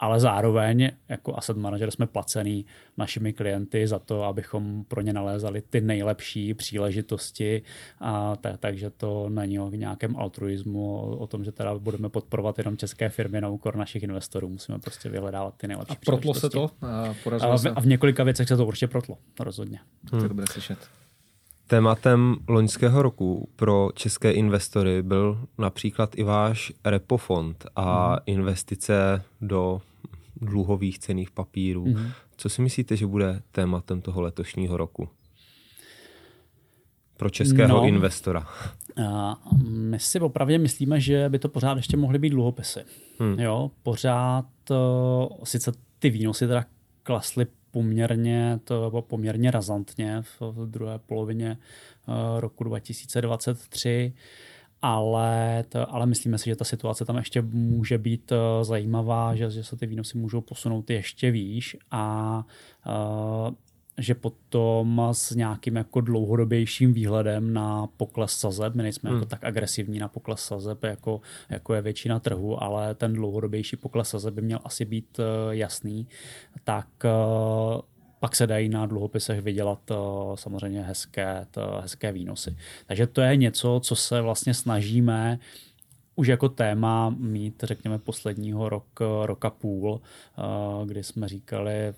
[0.03, 2.65] ale zároveň jako asset manager jsme placený
[2.97, 7.61] našimi klienty za to, abychom pro ně nalézali ty nejlepší příležitosti,
[7.99, 12.57] a ta, takže to není o nějakém altruismu, o, o tom, že teda budeme podporovat
[12.57, 14.49] jenom české firmy na úkor našich investorů.
[14.49, 16.69] Musíme prostě vyhledávat ty nejlepší A protlo se to?
[16.81, 19.79] A, a, v, a v několika věcech se to určitě protlo, rozhodně.
[20.11, 20.27] Hmm.
[20.27, 20.77] To bude slyšet.
[21.67, 28.19] Tématem loňského roku pro české investory byl například i váš repofond a hmm.
[28.25, 29.81] investice do
[30.43, 31.85] dluhových cených papírů.
[31.85, 32.11] Mm-hmm.
[32.37, 35.09] Co si myslíte, že bude tématem toho letošního roku?
[37.17, 38.47] Pro českého no, investora.
[38.97, 39.33] Uh,
[39.67, 42.79] my si opravdu myslíme, že by to pořád ještě mohly být dluhopisy.
[43.19, 43.39] Hmm.
[43.39, 46.65] Jo, pořád, uh, sice ty výnosy teda
[47.03, 51.57] klasly poměrně, to poměrně razantně v, v druhé polovině
[52.07, 54.13] uh, roku 2023,
[54.83, 59.49] ale, to, ale myslíme si, že ta situace tam ještě může být uh, zajímavá, že,
[59.49, 62.45] že se ty výnosy můžou posunout ještě výš a
[62.87, 63.53] uh,
[63.97, 69.21] že potom s nějakým jako dlouhodobějším výhledem na pokles sazeb, my nejsme jako hmm.
[69.21, 74.09] jako tak agresivní na pokles sazeb, jako, jako je většina trhu, ale ten dlouhodobější pokles
[74.09, 76.07] sazeb by měl asi být uh, jasný,
[76.63, 77.81] tak uh,
[78.23, 79.97] pak se dají na dluhopisech vydělat uh,
[80.35, 81.45] samozřejmě hezké,
[81.81, 82.57] hezké výnosy.
[82.87, 85.39] Takže to je něco, co se vlastně snažíme
[86.15, 90.01] už jako téma mít, řekněme, posledního rok, roka půl,
[90.85, 91.93] kdy jsme říkali,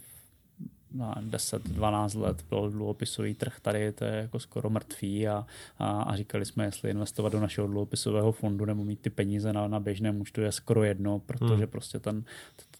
[0.94, 5.46] na 10-12 let byl dluhopisový trh tady, to je jako skoro mrtvý a,
[5.80, 9.68] a, a říkali jsme, jestli investovat do našeho dluhopisového fondu nebo mít ty peníze na,
[9.68, 11.68] na běžném účtu je skoro jedno, protože hmm.
[11.68, 12.24] prostě ten,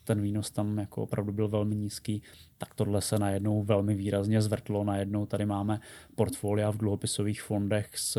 [0.06, 2.22] ten výnos tam jako opravdu byl velmi nízký,
[2.58, 4.84] tak tohle se najednou velmi výrazně zvrtlo.
[4.84, 5.80] Najednou tady máme
[6.16, 8.18] portfolia v dluhopisových fondech s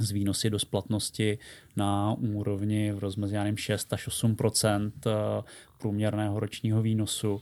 [0.00, 1.38] z výnosy do splatnosti
[1.76, 4.92] na úrovni v rozmezí 6 až 8%
[5.78, 7.40] průměrného ročního výnosu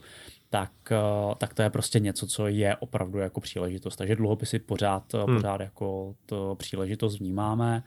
[0.53, 3.95] tak, eh, tak to je prostě něco, co je opravdu jako příležitost.
[3.95, 5.35] Takže dluhopisy pořád, eh, hmm.
[5.35, 7.83] pořád jako to příležitost vnímáme.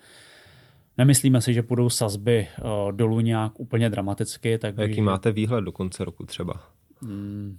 [0.99, 4.59] Nemyslíme si, že půjdou sazby uh, dolů nějak úplně dramaticky.
[4.59, 6.63] Tak Jaký máte výhled do konce roku třeba?
[7.03, 7.59] Hmm,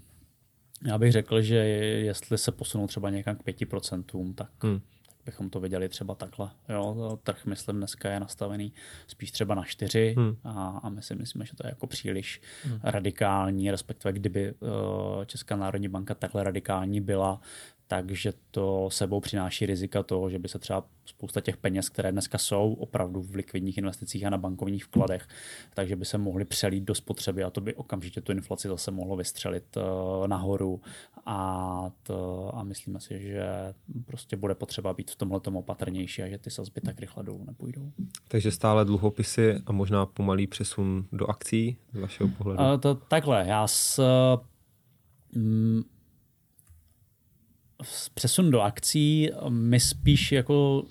[0.87, 4.81] já bych řekl, že jestli se posunou třeba někam k 5%, tak, hmm
[5.27, 6.49] bychom to viděli třeba takhle.
[6.69, 8.73] Jo, trh, myslím, dneska je nastavený
[9.07, 10.37] spíš třeba na čtyři hmm.
[10.43, 12.79] a, a my si myslíme, že to je jako příliš hmm.
[12.83, 17.41] radikální, respektive kdyby uh, Česká národní banka takhle radikální byla,
[17.87, 22.37] takže to sebou přináší rizika toho, že by se třeba spousta těch peněz, které dneska
[22.37, 25.27] jsou opravdu v likvidních investicích a na bankovních vkladech,
[25.73, 29.15] takže by se mohly přelít do spotřeby a to by okamžitě tu inflaci zase mohlo
[29.15, 30.81] vystřelit uh, nahoru
[31.25, 33.47] a, to, a myslíme si, že
[34.05, 37.91] prostě bude potřeba být v tomhle opatrnější a že ty sazby tak rychle dolů nepůjdou.
[38.27, 42.63] Takže stále dluhopisy a možná pomalý přesun do akcí z vašeho pohledu?
[42.63, 44.01] Uh, to, takhle, já s,
[45.35, 45.83] mm,
[48.13, 50.83] přesun do akcí, my spíš jako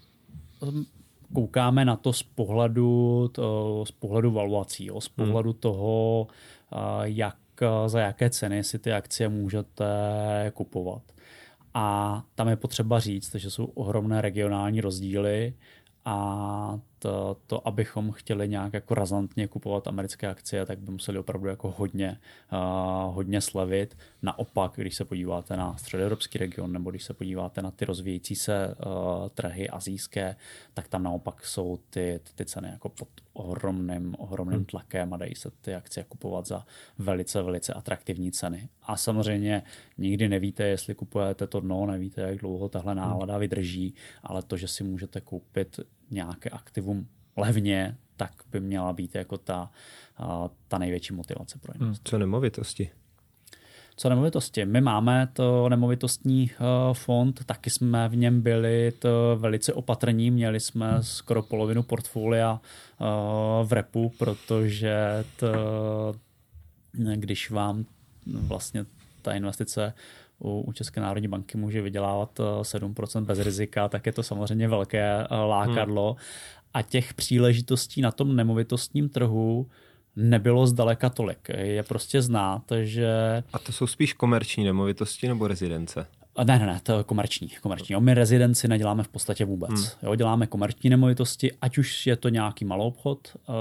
[0.60, 0.86] um,
[1.34, 5.26] koukáme na to z pohledu, to, z pohledu valuací, jo, z hmm.
[5.26, 5.60] pohledu hmm.
[5.60, 6.26] toho,
[7.02, 7.36] jak,
[7.86, 9.84] za jaké ceny si ty akcie můžete
[10.54, 11.02] kupovat.
[11.74, 15.54] A tam je potřeba říct, že jsou ohromné regionální rozdíly
[16.04, 21.48] a to, to, abychom chtěli nějak jako razantně kupovat americké akcie, tak by museli opravdu
[21.48, 22.18] jako hodně,
[22.52, 23.96] uh, hodně slevit.
[24.26, 28.68] Naopak, když se podíváte na středoevropský region nebo když se podíváte na ty rozvíjející se
[28.68, 30.36] uh, trhy azijské,
[30.74, 34.64] tak tam naopak jsou ty, ty ceny jako pod ohromným, ohromným hmm.
[34.64, 36.66] tlakem a dají se ty akcie kupovat za
[36.98, 38.68] velice, velice atraktivní ceny.
[38.82, 39.62] A samozřejmě
[39.98, 43.02] nikdy nevíte, jestli kupujete to dno, nevíte, jak dlouho tahle hmm.
[43.02, 49.14] nálada vydrží, ale to, že si můžete koupit nějaké aktivum levně, tak by měla být
[49.14, 49.70] jako ta,
[50.68, 51.88] ta největší motivace pro investory.
[51.88, 52.90] Hmm, co nemovitosti?
[53.98, 54.64] Co nemovitosti?
[54.64, 56.50] My máme to nemovitostní
[56.92, 62.60] fond, taky jsme v něm byli to velice opatrní, měli jsme skoro polovinu portfolia
[63.64, 65.48] v repu, protože to,
[66.92, 67.84] když vám
[68.24, 68.86] vlastně
[69.22, 69.92] ta investice
[70.38, 75.26] u, u České národní banky může vydělávat 7% bez rizika, tak je to samozřejmě velké
[75.30, 76.12] lákadlo.
[76.12, 76.20] Hmm.
[76.74, 79.66] A těch příležitostí na tom nemovitostním trhu
[80.16, 81.48] nebylo zdaleka tolik.
[81.56, 83.42] Je prostě znát, že...
[83.52, 86.06] A to jsou spíš komerční nemovitosti nebo rezidence?
[86.44, 87.48] Ne, ne, ne, to je komerční.
[87.48, 87.96] komerční.
[87.98, 89.70] My rezidenci neděláme v podstatě vůbec.
[89.70, 89.84] Hmm.
[90.02, 93.54] Jo, děláme komerční nemovitosti, ať už je to nějaký malou obchod, uh,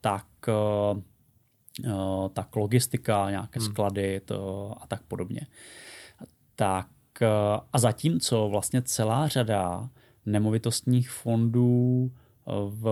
[0.00, 3.68] tak, uh, tak logistika, nějaké hmm.
[3.68, 5.40] sklady to, a tak podobně.
[6.56, 6.88] Tak
[7.20, 7.28] uh,
[7.72, 9.88] a zatímco vlastně celá řada
[10.26, 12.10] nemovitostních fondů
[12.46, 12.86] v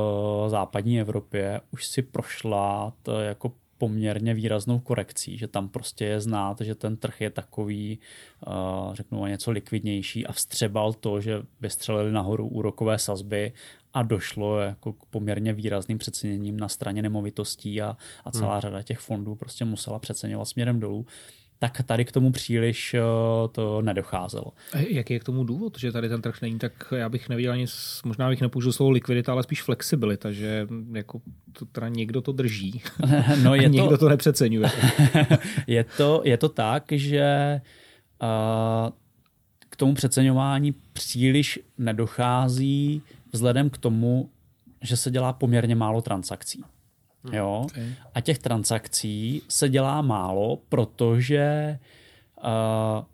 [0.48, 6.60] západní Evropě už si prošla to jako poměrně výraznou korekcí, že tam prostě je znát,
[6.60, 7.98] že ten trh je takový,
[8.46, 13.52] uh, řeknu něco likvidnější a vstřebal to, že vystřelili nahoru úrokové sazby
[13.94, 18.60] a došlo jako k poměrně výrazným přeceněním na straně nemovitostí a, a celá hmm.
[18.60, 21.06] řada těch fondů prostě musela přeceňovat směrem dolů
[21.62, 23.00] tak tady k tomu příliš eh,
[23.52, 24.52] to nedocházelo.
[24.72, 27.52] A jaký je k tomu důvod, že tady ten trh není, tak já bych neviděl
[27.52, 27.66] ani,
[28.04, 31.20] možná bych nepoužil slovo likvidita, ale spíš flexibilita, že jako
[31.52, 32.82] to teda někdo to drží
[33.42, 34.70] no je a někdo to, to nepřeceňuje.
[35.66, 37.60] je, to, je to tak, že
[38.22, 38.90] uh,
[39.68, 44.30] k tomu přeceňování příliš nedochází vzhledem k tomu,
[44.82, 46.64] že se dělá poměrně málo transakcí.
[47.24, 47.62] Hmm, jo?
[47.64, 47.94] Okay.
[48.14, 51.78] A těch transakcí se dělá málo, protože
[52.44, 53.04] uh,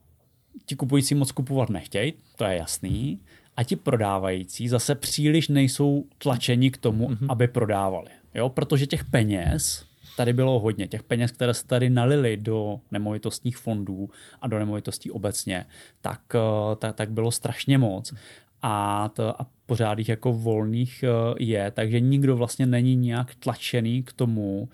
[0.66, 3.20] ti kupující moc kupovat nechtějí, to je jasný.
[3.56, 7.26] a ti prodávající zase příliš nejsou tlačeni k tomu, mm-hmm.
[7.28, 8.10] aby prodávali.
[8.34, 8.48] Jo?
[8.48, 10.88] Protože těch peněz tady bylo hodně.
[10.88, 15.66] Těch peněz, které se tady nalili do nemovitostních fondů a do nemovitostí obecně,
[16.00, 18.14] tak, eh, tak, tak bylo strašně moc.
[18.62, 24.02] A, to, a pořád jich jako volných eh, je, takže nikdo vlastně není nějak tlačený
[24.02, 24.68] k tomu,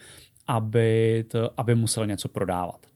[0.47, 2.87] aby, to, aby musel něco prodávat.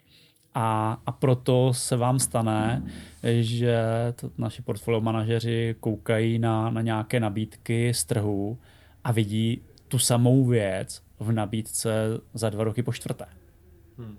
[0.55, 2.83] A, a proto se vám stane,
[3.41, 3.77] že
[4.21, 8.59] to, naši portfolio manažeři koukají na, na nějaké nabídky z trhu
[9.05, 11.91] a vidí tu samou věc v nabídce
[12.35, 13.25] za dva roky po čtvrté.
[13.99, 14.19] Hmm.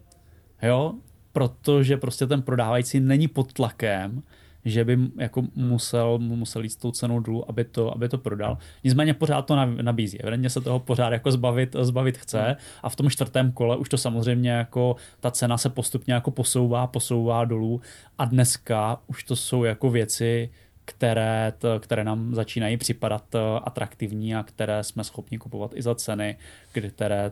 [0.61, 0.93] Jo,
[1.32, 4.24] protože prostě ten prodávající není pod tlakem,
[4.66, 8.58] že by jako musel, musel jít s tou cenou dolů, aby to, aby to prodal.
[8.84, 10.22] Nicméně pořád to nabízí.
[10.22, 13.97] Evidentně se toho pořád jako zbavit, zbavit chce a v tom čtvrtém kole už to
[13.97, 17.82] samozřejmě jako ta cena se postupně jako posouvá, posouvá dolů
[18.18, 20.49] a dneska už to jsou jako věci,
[20.86, 25.95] které, to, které nám začínají připadat eh, atraktivní a které jsme schopni kupovat i za
[25.95, 26.38] ceny,
[26.72, 27.32] které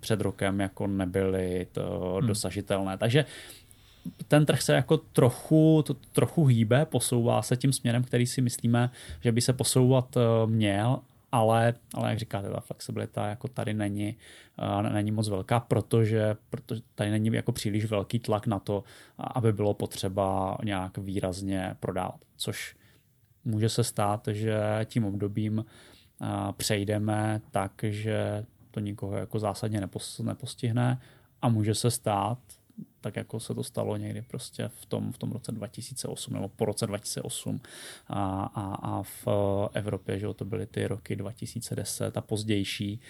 [0.00, 2.26] před rokem jako nebyly to hmm.
[2.28, 2.98] dosažitelné.
[2.98, 3.24] Takže
[4.28, 8.90] ten trh se jako trochu, to, trochu hýbe, posouvá se tím směrem, který si myslíme,
[9.20, 11.00] že by se posouvat eh, měl,
[11.34, 14.16] ale, ale jak říkáte, ta flexibilita jako tady není,
[14.58, 18.84] uh, není moc velká, protože, protože tady není jako příliš velký tlak na to,
[19.18, 22.76] aby bylo potřeba nějak výrazně prodávat, což
[23.44, 29.80] může se stát, že tím obdobím uh, přejdeme tak, že to nikoho jako zásadně
[30.24, 31.00] nepostihne
[31.42, 32.38] a může se stát,
[33.00, 36.64] tak jako se to stalo někdy prostě v tom, v tom roce 2008 nebo po
[36.64, 37.60] roce 2008
[38.08, 39.26] a, a, a v
[39.72, 43.00] Evropě, že to byly ty roky 2010 a pozdější,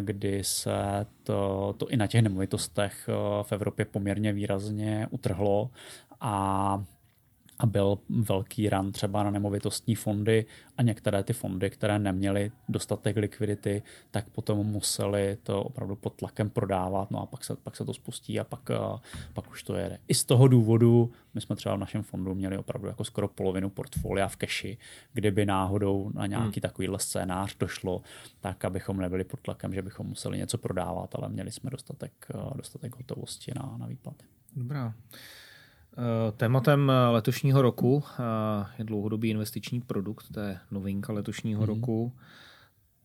[0.00, 3.08] kdy se to, to i na těch nemovitostech
[3.42, 5.70] v Evropě poměrně výrazně utrhlo.
[6.20, 6.84] A
[7.58, 10.46] a byl velký ran třeba na nemovitostní fondy
[10.76, 16.50] a některé ty fondy, které neměly dostatek likvidity, tak potom museli to opravdu pod tlakem
[16.50, 18.70] prodávat, no a pak se, pak se to spustí a pak,
[19.32, 19.98] pak už to jede.
[20.08, 23.70] I z toho důvodu my jsme třeba v našem fondu měli opravdu jako skoro polovinu
[23.70, 24.78] portfolia v keši,
[25.12, 26.62] kdyby náhodou na nějaký hmm.
[26.62, 28.02] takovýhle scénář došlo,
[28.40, 32.96] tak abychom nebyli pod tlakem, že bychom museli něco prodávat, ale měli jsme dostatek, dostatek
[32.96, 34.24] hotovosti na, na výplaty.
[34.56, 34.94] Dobrá.
[35.98, 38.22] Eh, tématem eh, letošního roku eh,
[38.78, 41.66] je dlouhodobý investiční produkt, to je novinka letošního mm-hmm.
[41.66, 42.12] roku.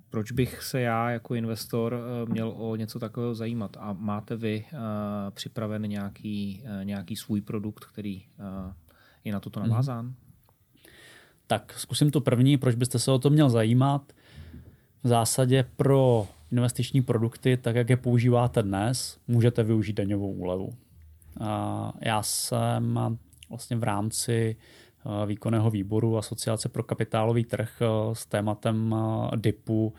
[0.09, 3.77] Proč bych se já jako investor měl o něco takového zajímat?
[3.79, 4.65] A máte vy
[5.29, 8.23] připraven nějaký, nějaký svůj produkt, který
[9.23, 9.69] je na toto mhm.
[9.69, 10.13] navázán?
[11.47, 14.13] Tak zkusím to první, proč byste se o to měl zajímat.
[15.03, 20.73] V zásadě pro investiční produkty, tak jak je používáte dnes, můžete využít daňovou úlevu.
[22.01, 22.99] Já jsem
[23.49, 24.55] vlastně v rámci
[25.05, 29.93] eh, výkonného výboru Asociace pro kapitálový trh eh, s tématem eh, DIPu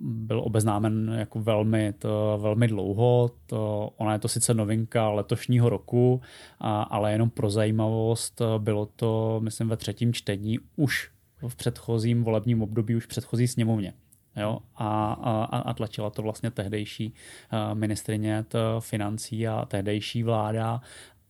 [0.00, 3.30] byl obeznámen jako velmi, to, velmi dlouho.
[3.46, 6.20] To, ona je to sice novinka letošního roku,
[6.60, 11.10] ale jenom pro zajímavost bylo to, myslím, ve třetím čtení už
[11.48, 13.94] v předchozím volebním období, už v předchozí sněmovně.
[14.36, 14.58] Jo?
[14.76, 17.14] A, a, a tlačila to vlastně tehdejší
[17.52, 18.44] eh, ministrině
[18.80, 20.80] financí a tehdejší vláda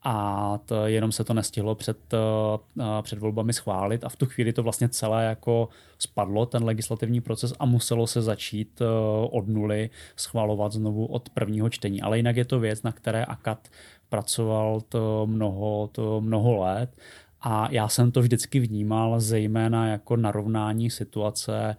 [0.06, 4.52] a to jenom se to nestihlo před, eh, před volbami schválit a v tu chvíli
[4.52, 8.84] to vlastně celé jako spadlo, ten legislativní proces a muselo se začít eh,
[9.30, 12.02] od nuly schvalovat znovu od prvního čtení.
[12.02, 13.68] Ale jinak je to věc, na které AKAT
[14.08, 16.96] pracoval to mnoho, to mnoho let
[17.40, 21.76] a já jsem to vždycky vnímal zejména jako narovnání situace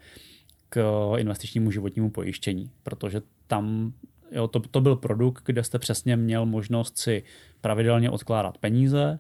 [0.76, 3.94] k investičnímu životnímu pojištění, protože tam
[4.32, 7.24] jo, to, to byl produkt, kde jste přesně měl možnost si
[7.62, 9.20] pravidelně odkládat peníze,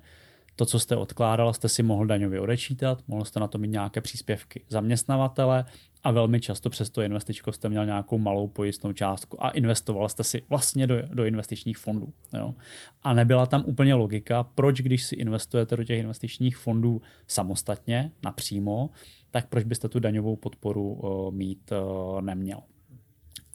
[0.56, 4.01] to, co jste odkládal, jste si mohl daňově odečítat, mohl jste na to mít nějaké
[4.01, 5.66] příspěvky zaměstnavatele
[6.06, 10.24] a velmi často přes to investičko jste měl nějakou malou pojistnou částku a investoval jste
[10.24, 12.14] si vlastně do, do investičních fondů.
[12.38, 12.56] Jo.
[13.03, 18.89] A nebyla tam úplně logika, proč když si investujete do těch investičních fondů samostatně, napřímo,
[19.32, 22.60] tak proč byste tu daňovou podporu uh, mít uh, neměl.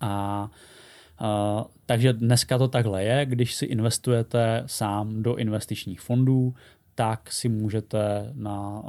[0.00, 0.50] A
[1.22, 6.54] Uh, takže dneska to takhle je, když si investujete sám do investičních fondů,
[6.94, 8.82] tak si můžete na,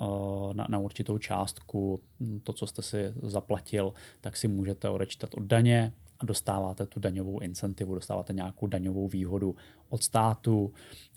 [0.53, 5.43] na, na určitou částku, hm, to, co jste si zaplatil, tak si můžete odečítat od
[5.43, 9.55] daně a dostáváte tu daňovou incentivu, dostáváte nějakou daňovou výhodu
[9.89, 10.73] od státu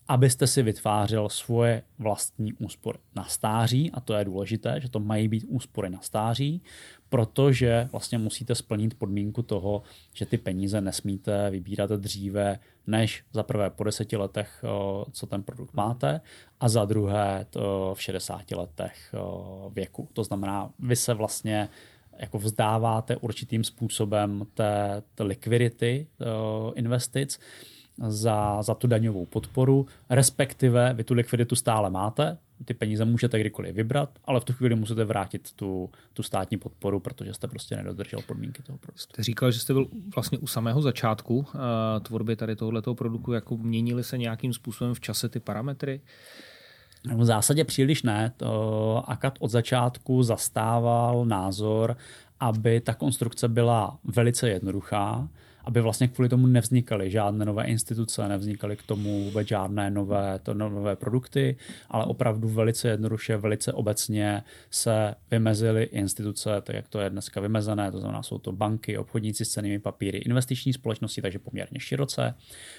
[0.08, 5.28] abyste si vytvářel svoje vlastní úspory na stáří, a to je důležité, že to mají
[5.28, 6.62] být úspory na stáří,
[7.08, 9.82] protože vlastně musíte splnit podmínku toho,
[10.12, 14.64] že ty peníze nesmíte vybírat dříve, než za prvé po deseti letech,
[15.12, 16.20] co ten produkt máte,
[16.60, 17.46] a za druhé
[17.94, 19.14] v 60 letech
[19.72, 20.08] věku.
[20.12, 21.68] To znamená, vy se vlastně
[22.18, 26.06] jako vzdáváte určitým způsobem té, té likvidity
[26.74, 27.40] investic,
[27.98, 33.74] za, za tu daňovou podporu, respektive vy tu likviditu stále máte, ty peníze můžete kdykoliv
[33.74, 38.20] vybrat, ale v tu chvíli musíte vrátit tu, tu státní podporu, protože jste prostě nedodržel
[38.26, 39.02] podmínky toho produktu.
[39.02, 41.44] Jste říkal, že jste byl vlastně u samého začátku uh,
[42.02, 46.00] tvorby tady tohoto produktu, jako měnily se nějakým způsobem v čase ty parametry?
[47.16, 48.32] V zásadě příliš ne.
[48.36, 51.96] To Akat od začátku zastával názor,
[52.40, 55.28] aby ta konstrukce byla velice jednoduchá,
[55.64, 60.54] aby vlastně kvůli tomu nevznikaly žádné nové instituce, nevznikaly k tomu vůbec žádné nové, to
[60.54, 61.56] nové produkty,
[61.88, 67.92] ale opravdu velice jednoduše, velice obecně se vymezily instituce, tak jak to je dneska vymezené,
[67.92, 72.34] to znamená, jsou to banky, obchodníci s cenými papíry, investiční společnosti, takže poměrně široce,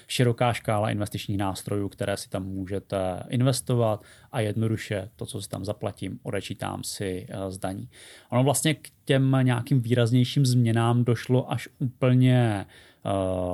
[0.06, 5.64] široká škála investičních nástrojů, které si tam můžete investovat a jednoduše to, co si tam
[5.64, 7.88] zaplatím, odečítám si eh, zdaní.
[8.30, 13.10] Ono vlastně k těm nějakým výraznějším změnám došlo až úplně eh,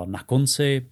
[0.07, 0.87] na konci,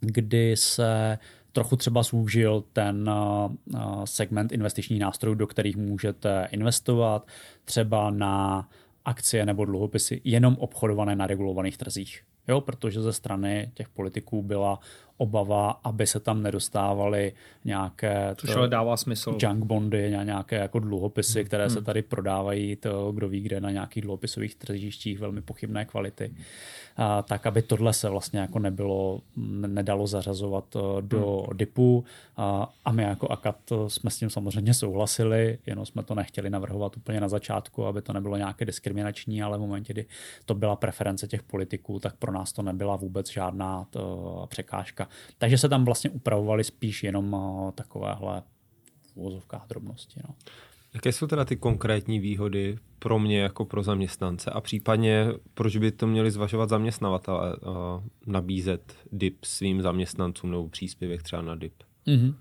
[0.00, 1.18] kdy se
[1.52, 7.26] trochu třeba zúžil ten eh, segment investičních nástrojů, do kterých můžete investovat,
[7.64, 8.68] třeba na
[9.04, 12.22] akcie nebo dluhopisy jenom obchodované na regulovaných trzích.
[12.48, 14.80] Jo, protože ze strany těch politiků byla
[15.16, 17.32] obava, aby se tam nedostávaly
[17.64, 19.38] nějaké Což ale dává smysl.
[19.42, 21.46] junk bondy, nějaké jako dluhopisy, hmm.
[21.46, 21.74] které hmm.
[21.74, 26.34] se tady prodávají, to kdo ví kde, na nějakých dluhopisových tržištích velmi pochybné kvality.
[26.96, 29.20] A, tak, aby tohle se vlastně jako nebylo,
[29.66, 31.56] nedalo zařazovat eh, do hmm.
[31.56, 32.04] DIPu
[32.36, 36.96] a, a my jako AKAT jsme s tím samozřejmě souhlasili, jenom jsme to nechtěli navrhovat
[36.96, 40.06] úplně na začátku, aby to nebylo nějaké diskriminační, ale v momentě, kdy
[40.44, 45.03] to byla preference těch politiků, tak pro nás to nebyla vůbec žádná to, eh, překážka
[45.38, 47.36] Takže se tam vlastně upravovaly spíš jenom
[47.68, 48.42] eh, takovéhle
[49.16, 50.20] v drobnosti.
[50.28, 50.34] No.
[50.94, 55.92] Jaké jsou teda ty konkrétní výhody pro mě jako pro zaměstnance a případně proč by
[55.92, 57.72] to měli zvažovat zaměstnavatele uh,
[58.26, 61.74] nabízet DIP svým zaměstnancům nebo příspěvek třeba na DIP?
[62.06, 62.34] Mm-hmm.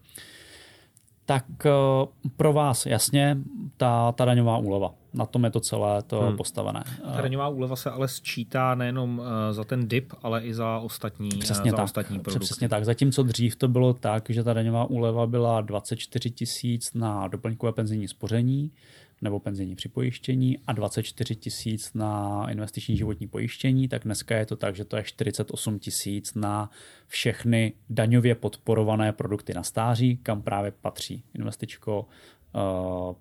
[1.25, 3.37] Tak uh, pro vás jasně
[3.77, 6.37] ta, ta daňová úleva na tom je to celé to hmm.
[6.37, 6.83] postavené.
[7.15, 11.29] Ta daňová úleva se ale sčítá nejenom eh, za ten dip, ale i za ostatní,
[11.33, 12.45] eh, přesně za tak, ostatní produkty.
[12.45, 12.85] Přesně tak.
[12.85, 18.07] Zatímco dřív to bylo tak, že ta daňová úleva byla 24 tisíc na doplňkové penzijní
[18.07, 18.71] spoření
[19.23, 24.75] nebo penzijní připojištění a 24 tisíc na investiční životní pojištění, tak dneska je to tak,
[24.75, 26.69] že to je 48 tisíc na
[27.07, 32.07] všechny daňově podporované produkty na stáří, kam právě patří investičko,
[32.55, 33.15] Eh,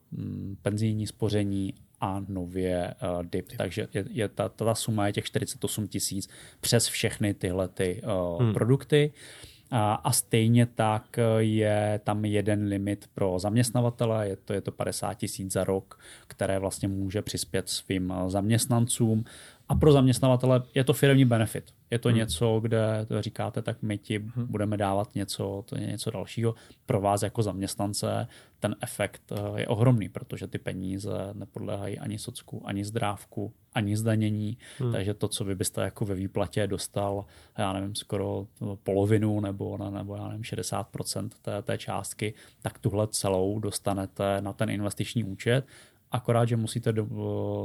[0.62, 3.52] penzijní spoření a nově uh, DIP.
[3.56, 6.28] Takže je, je ta, ta suma je těch 48 tisíc
[6.60, 8.54] přes všechny tyhle ty, uh, hmm.
[8.54, 9.12] produkty.
[9.12, 15.14] A, a stejně tak je tam jeden limit pro zaměstnavatele, je to, je to 50
[15.14, 19.24] tisíc za rok, které vlastně může přispět svým zaměstnancům.
[19.68, 21.64] A pro zaměstnavatele je to firmní benefit.
[21.92, 22.18] Je to hmm.
[22.18, 24.46] něco, kde to říkáte, tak my ti hmm.
[24.46, 26.54] budeme dávat něco, to je něco dalšího.
[26.86, 28.28] Pro vás jako zaměstnance
[28.60, 34.58] ten efekt eh, je ohromný, protože ty peníze nepodléhají ani socku, ani zdrávku, ani zdanění.
[34.78, 34.92] Hmm.
[34.92, 37.24] Takže to, co vy byste jako ve výplatě dostal,
[37.58, 38.46] já nevím, skoro
[38.82, 44.70] polovinu nebo, nebo já nevím, 60% té, té částky, tak tuhle celou dostanete na ten
[44.70, 45.66] investiční účet
[46.12, 47.06] akorát, že musíte do,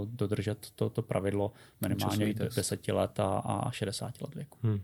[0.06, 4.58] dodržet to, to pravidlo minimálně 10 let a, a 60 let věku.
[4.64, 4.82] Hmm.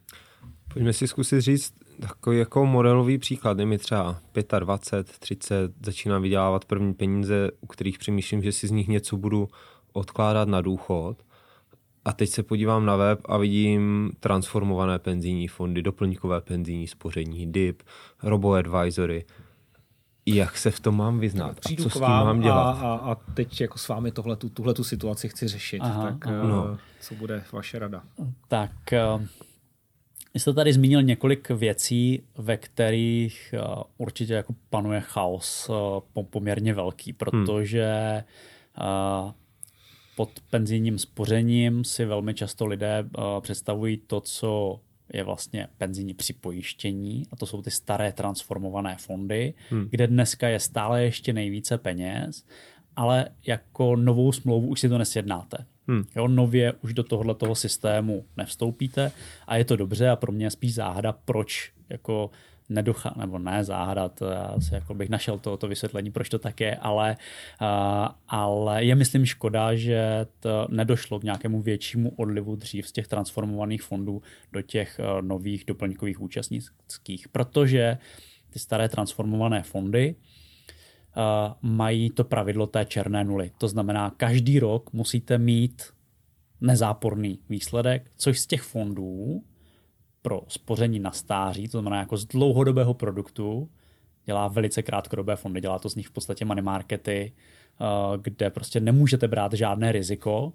[0.74, 3.59] Pojďme si zkusit říct takový jako modelový příklad.
[3.59, 4.20] Je mi třeba
[4.59, 9.49] 25, 30, začínám vydělávat první peníze, u kterých přemýšlím, že si z nich něco budu
[9.93, 11.18] odkládat na důchod.
[12.05, 17.84] A teď se podívám na web a vidím transformované penzijní fondy, doplňkové penzijní spoření, DIP,
[18.24, 19.26] robo-advisory
[20.26, 22.72] jak se v tom mám vyznat Přijdu a co s tím mám dělat.
[22.72, 26.28] A, a, a teď jako s vámi tohle, tuhle tu situaci chci řešit, aha, tak
[26.28, 26.48] aha.
[26.48, 26.78] No.
[27.02, 28.04] co bude vaše rada?
[28.48, 28.72] Tak
[29.16, 29.26] uh,
[30.36, 37.12] jste tady zmínil několik věcí, ve kterých uh, určitě jako panuje chaos uh, poměrně velký,
[37.12, 37.18] hmm.
[37.18, 38.24] protože
[39.24, 39.32] uh,
[40.16, 44.80] pod penzijním spořením si velmi často lidé uh, představují to, co
[45.14, 49.88] je vlastně penzijní připojištění a to jsou ty staré transformované fondy, hmm.
[49.89, 52.45] kde dneska je stále ještě nejvíce peněz,
[52.95, 55.66] ale jako novou smlouvu už si to nesjednáte.
[55.88, 56.03] Hmm.
[56.16, 59.11] Jo, nově už do tohohle toho systému nevstoupíte
[59.47, 62.32] a je to dobře a pro mě je spíš záhada, proč jako
[62.74, 66.40] nedocha, nebo ne záhada, to já si jako bych našel to, to vysvětlení, proč to
[66.40, 67.18] tak je, ale,
[68.28, 73.84] ale je myslím škoda, že to nedošlo k nějakému většímu odlivu dřív z těch transformovaných
[73.84, 74.22] fondů
[74.52, 77.98] do těch uh, nových doplňkových účastnických, protože
[78.50, 81.24] ty staré transformované fondy uh,
[81.62, 83.52] mají to pravidlo té černé nuly.
[83.58, 85.84] To znamená, každý rok musíte mít
[86.62, 89.44] nezáporný výsledek, což z těch fondů
[90.24, 93.70] pro spoření na stáří, to znamená jako z dlouhodobého produktu,
[94.26, 97.86] dělá velice krátkodobé fondy, dělá to z nich v podstatě money markety, eh,
[98.22, 100.54] kde prostě nemůžete brát žádné riziko,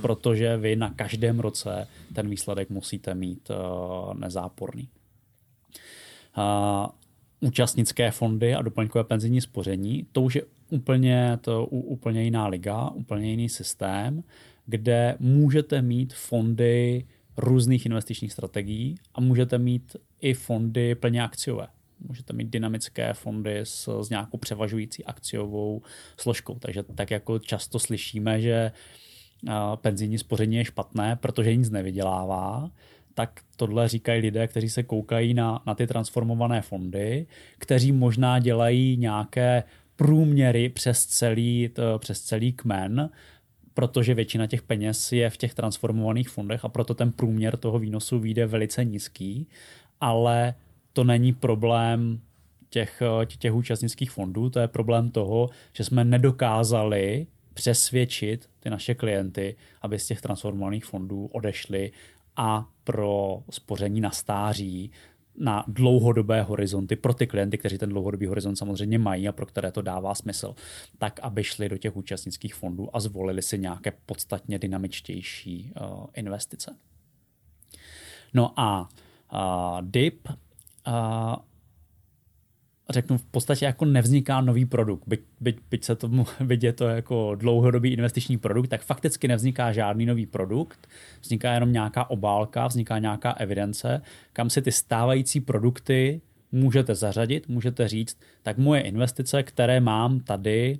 [0.00, 3.54] protože vy na každém roce ten výsledek musíte mít eh,
[4.14, 4.88] nezáporný.
[6.38, 6.86] Eh,
[7.40, 13.30] účastnické fondy a doplňkové penzijní spoření, to už je úplně, to, úplně jiná liga, úplně
[13.30, 14.22] jiný systém,
[14.66, 17.06] kde můžete mít fondy
[17.38, 21.66] různých investičních strategií a můžete mít i fondy plně akciové.
[22.00, 25.82] Můžete mít dynamické fondy s, s nějakou převažující akciovou
[26.16, 26.58] složkou.
[26.58, 28.72] Takže tak jako často slyšíme, že
[29.76, 32.70] penzijní spoření je špatné, protože nic nevydělává,
[33.14, 37.26] tak tohle říkají lidé, kteří se koukají na, na ty transformované fondy,
[37.58, 39.62] kteří možná dělají nějaké
[39.96, 43.10] průměry přes celý, to, přes celý kmen,
[43.78, 48.18] protože většina těch peněz je v těch transformovaných fondech a proto ten průměr toho výnosu
[48.18, 49.46] vyjde velice nízký,
[50.00, 50.54] ale
[50.92, 52.20] to není problém
[52.70, 53.02] těch,
[53.38, 59.98] těch účastnických fondů, to je problém toho, že jsme nedokázali přesvědčit ty naše klienty, aby
[59.98, 61.92] z těch transformovaných fondů odešli
[62.36, 64.90] a pro spoření na stáří
[65.40, 69.72] na dlouhodobé horizonty pro ty klienty, kteří ten dlouhodobý horizont samozřejmě mají a pro které
[69.72, 70.54] to dává smysl,
[70.98, 76.76] tak aby šli do těch účastnických fondů a zvolili si nějaké podstatně dynamičtější uh, investice.
[78.34, 78.88] No a
[79.32, 79.38] uh,
[79.82, 80.34] DIP uh,
[82.90, 85.02] řeknu, v podstatě jako nevzniká nový produkt.
[85.06, 90.06] Byť, byť, byť se tomu vidět to jako dlouhodobý investiční produkt, tak fakticky nevzniká žádný
[90.06, 90.88] nový produkt.
[91.20, 96.20] Vzniká jenom nějaká obálka, vzniká nějaká evidence, kam si ty stávající produkty
[96.52, 100.78] můžete zařadit, můžete říct, tak moje investice, které mám tady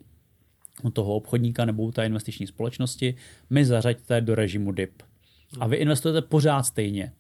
[0.83, 3.15] u toho obchodníka nebo u té investiční společnosti,
[3.51, 5.03] mi zařaďte do režimu DIP.
[5.61, 7.13] A vy investujete pořád stejně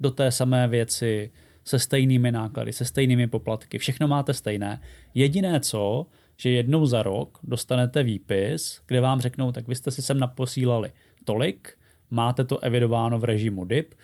[0.00, 1.30] do té samé věci,
[1.64, 4.80] se stejnými náklady, se stejnými poplatky, všechno máte stejné.
[5.14, 6.06] Jediné co,
[6.36, 10.92] že jednou za rok dostanete výpis, kde vám řeknou, tak vy jste si sem naposílali
[11.24, 11.78] tolik,
[12.10, 13.94] máte to evidováno v režimu DIP,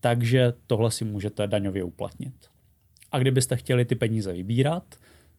[0.00, 2.34] takže tohle si můžete daňově uplatnit.
[3.12, 4.94] A kdybyste chtěli ty peníze vybírat,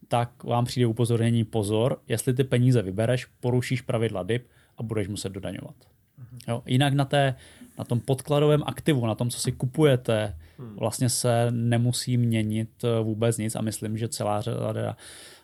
[0.08, 4.48] tak vám přijde upozornění pozor, jestli ty peníze vybereš, porušíš pravidla DIP
[4.78, 5.76] a budeš muset dodaňovat.
[6.48, 7.36] Jo, jinak na, té,
[7.78, 10.76] na tom podkladovém aktivu, na tom, co si kupujete, hmm.
[10.76, 14.96] vlastně se nemusí měnit eh, vůbec nic a myslím, že celá řada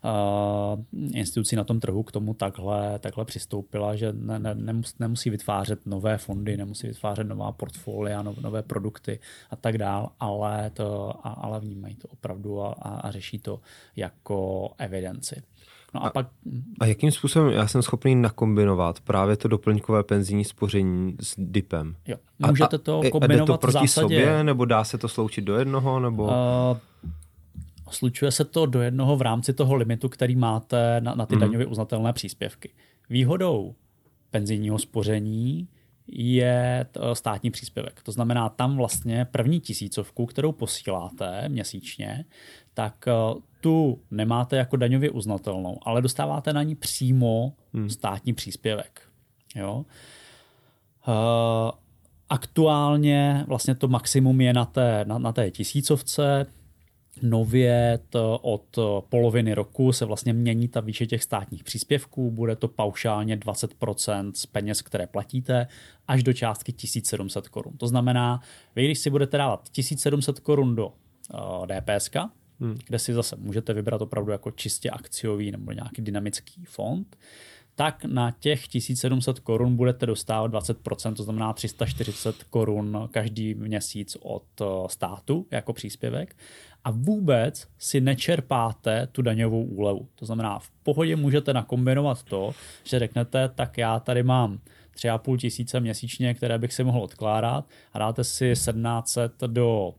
[0.03, 5.29] uh, institucí na tom trhu k tomu takhle, takhle přistoupila, že ne, ne, nemus, nemusí
[5.29, 9.19] vytvářet nové fondy, nemusí vytvářet nová portfolia, no, nové produkty
[9.49, 13.59] a tak dál, ale, to, a, ale vnímají to opravdu a, a řeší to
[13.95, 15.43] jako evidenci.
[15.93, 16.27] No a, a pak...
[16.79, 21.95] A jakým způsobem já jsem schopný nakombinovat právě to doplňkové penzijní spoření s DIPem?
[22.07, 22.17] Jo.
[22.47, 24.01] Můžete to a, kombinovat a jde to proti v zásadě...
[24.01, 25.99] sobě, nebo dá se to sloučit do jednoho?
[25.99, 26.23] Nebo...
[26.23, 26.31] Uh,
[27.89, 31.39] slučuje se to do jednoho v rámci toho limitu, který máte na, na ty mm-hmm.
[31.39, 32.73] daňově uznatelné příspěvky.
[33.09, 33.75] Výhodou
[34.31, 35.67] penzijního spoření
[36.07, 38.01] je státní příspěvek.
[38.03, 42.25] To znamená, tam vlastně první tisícovku, kterou posíláte měsíčně,
[42.73, 43.05] tak
[43.63, 47.89] tu nemáte jako daňově uznatelnou, ale dostáváte na ní přímo hmm.
[47.89, 49.01] státní příspěvek.
[49.55, 49.85] Jo?
[51.07, 51.13] Uh,
[52.29, 56.45] aktuálně vlastně to maximum je na té, na, na té tisícovce,
[57.21, 62.67] nově to od poloviny roku se vlastně mění ta výše těch státních příspěvků, bude to
[62.67, 65.67] paušálně 20% z peněz, které platíte,
[66.07, 67.77] až do částky 1700 korun.
[67.77, 68.41] To znamená,
[68.75, 72.15] vy když si budete dávat 1700 korun do uh, DPSK,
[72.63, 72.77] hmm.
[72.85, 77.17] kde si zase můžete vybrat opravdu jako čistě akciový nebo nějaký dynamický fond,
[77.75, 84.43] tak na těch 1700 korun budete dostávat 20%, to znamená 340 korun každý měsíc od
[84.61, 86.35] eh, státu jako příspěvek
[86.83, 90.07] a vůbec si nečerpáte tu daňovou úlevu.
[90.15, 92.51] To znamená, v pohodě můžete nakombinovat to,
[92.83, 94.59] že řeknete, tak já tady mám
[94.95, 99.93] 3,5 tisíce měsíčně, které bych si mohl odkládat a dáte si 1700 do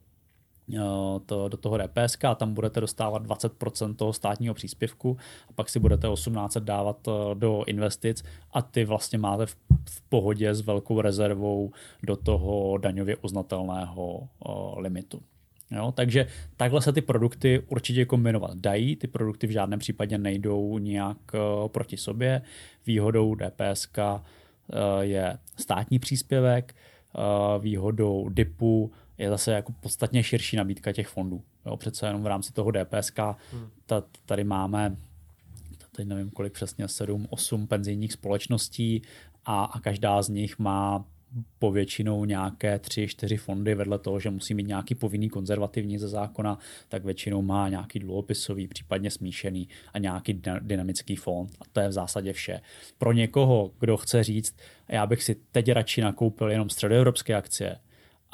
[1.26, 5.16] to, do toho DPSK a tam budete dostávat 20% toho státního příspěvku
[5.48, 9.56] a pak si budete 18 dávat eh, do investic a ty vlastně máte v,
[9.88, 15.20] v pohodě s velkou rezervou do toho daňově uznatelného uh, limitu.
[15.70, 20.78] Jo, takže takhle se ty produkty určitě kombinovat dají, ty produkty v žádném případě nejdou
[20.78, 22.42] nijak uh, proti sobě.
[22.86, 23.98] Výhodou DPSK
[25.00, 26.74] je státní příspěvek,
[27.58, 31.42] výhodou DIPu je zase jako podstatně širší nabídka těch fondů.
[31.66, 33.18] Jo, přece jenom v rámci toho DPSK
[33.52, 33.70] hmm.
[34.26, 34.96] tady máme
[35.96, 39.02] teď nevím kolik přesně, 7, 8 penzijních společností
[39.44, 41.04] a, a každá z nich má
[41.58, 46.58] povětšinou nějaké tři, čtyři fondy vedle toho, že musí mít nějaký povinný konzervativní ze zákona,
[46.88, 51.50] tak většinou má nějaký dluhopisový, případně smíšený a nějaký dynamický fond.
[51.60, 52.60] A to je v zásadě vše.
[52.98, 54.56] Pro někoho, kdo chce říct,
[54.88, 57.76] já bych si teď radši nakoupil jenom středoevropské akcie,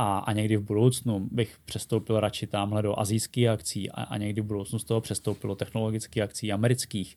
[0.01, 4.41] a, a někdy v budoucnu bych přestoupil radši tamhle do azijských akcí a, a někdy
[4.41, 7.17] v budoucnu z toho přestoupil do technologických akcí amerických,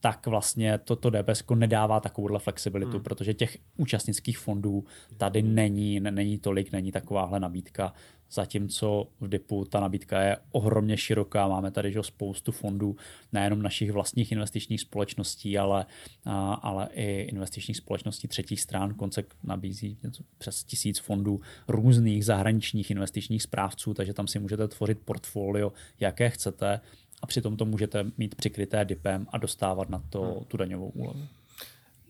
[0.00, 3.02] tak vlastně toto DPS nedává takovouhle flexibilitu, hmm.
[3.02, 4.84] protože těch účastnických fondů
[5.16, 7.92] tady není, není tolik, není takováhle nabídka,
[8.32, 12.96] zatímco v DIPu ta nabídka je ohromně široká, máme tady že, spoustu fondů,
[13.32, 15.86] nejenom našich vlastních investičních společností, ale,
[16.24, 18.94] a, ale i investičních společností třetích stran.
[18.94, 24.98] Koncek nabízí něco přes tisíc fondů různých zahraničních investičních správců, takže tam si můžete tvořit
[24.98, 26.80] portfolio, jaké chcete
[27.22, 30.44] a přitom to můžete mít přikryté DIPem a dostávat na to hmm.
[30.44, 31.26] tu daňovou úlevu.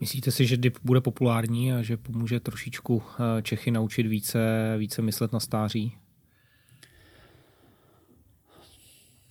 [0.01, 4.39] Myslíte si, že DIP bude populární a že pomůže trošičku eh, Čechy naučit více,
[4.79, 5.97] více myslet na stáří?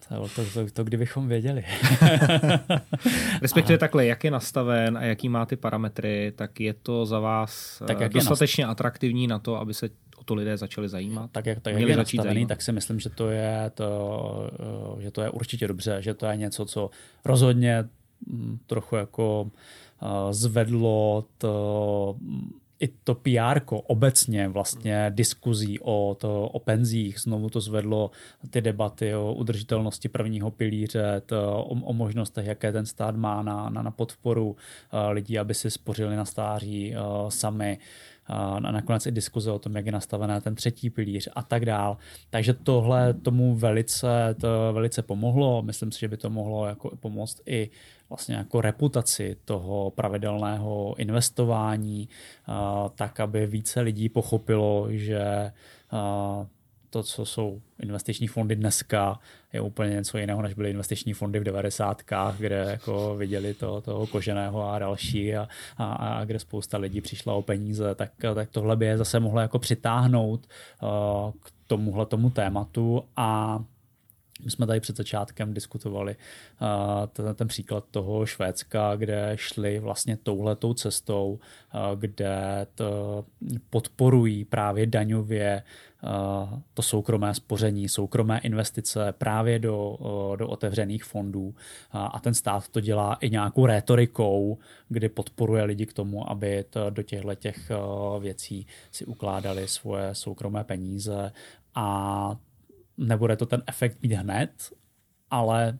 [0.10, 1.64] To, to, to, to kdybychom věděli.
[3.41, 3.80] Respektive a...
[3.80, 7.99] takhle, jak je nastaven a jaký má ty parametry, tak je to za vás tak
[7.99, 8.72] jak dostatečně nastaven?
[8.72, 11.32] atraktivní na to, aby se o to lidé začali zajímat?
[11.32, 12.49] Tak jak, tak jak je nastavený, zajímat?
[12.49, 14.49] tak si myslím, že to, je to,
[14.97, 16.89] eh, že to je určitě dobře, že to je něco, co
[17.26, 17.84] rozhodně
[18.28, 19.51] mm, trochu jako
[20.01, 22.16] eh, zvedlo to
[22.80, 28.11] i to PR obecně vlastně diskuzí o, to, o penzích, znovu to zvedlo
[28.49, 33.69] ty debaty o udržitelnosti prvního pilíře, to, o, o možnostech, jaké ten stát má na,
[33.69, 34.55] na, na podporu uh,
[35.11, 37.77] lidí, aby si spořili na stáří uh, sami
[38.30, 41.97] a nakonec i diskuze o tom, jak je nastavený ten třetí pilíř a tak dál.
[42.30, 45.61] Takže tohle tomu velice, to velice pomohlo.
[45.61, 47.69] Myslím si, že by to mohlo jako pomoct i
[48.10, 52.10] vlastně jako reputaci toho pravidelného investování,
[52.95, 55.51] tak aby více lidí pochopilo, že
[56.89, 59.20] to, co jsou investiční fondy dneska,
[59.53, 62.01] je úplně něco jiného, než byly investiční fondy v 90.
[62.38, 65.47] kde jako viděli to, toho koženého a další a,
[65.78, 69.41] a, a kde spousta lidí přišla o peníze, tak, tak tohle by je zase mohlo
[69.41, 70.47] jako přitáhnout
[70.82, 70.89] uh,
[71.32, 73.60] k tomuhle tomu tématu a
[74.43, 76.15] my jsme tady před začátkem diskutovali
[76.61, 81.39] uh, ten, příklad toho Švédska, kde šli vlastně touhletou cestou,
[81.73, 83.25] uh, kde to
[83.69, 85.63] podporují právě daňově
[86.03, 89.97] uh, to soukromé spoření, soukromé investice právě do,
[90.35, 91.55] do otevřených fondů.
[91.91, 94.57] A ten stát to dělá i nějakou rétorikou,
[94.89, 97.71] kdy podporuje lidi k tomu, aby to do těchto těch
[98.19, 101.31] věcí si ukládali svoje soukromé peníze
[101.75, 102.35] a
[102.99, 104.73] nebude to ten efekt mít hned,
[105.29, 105.77] ale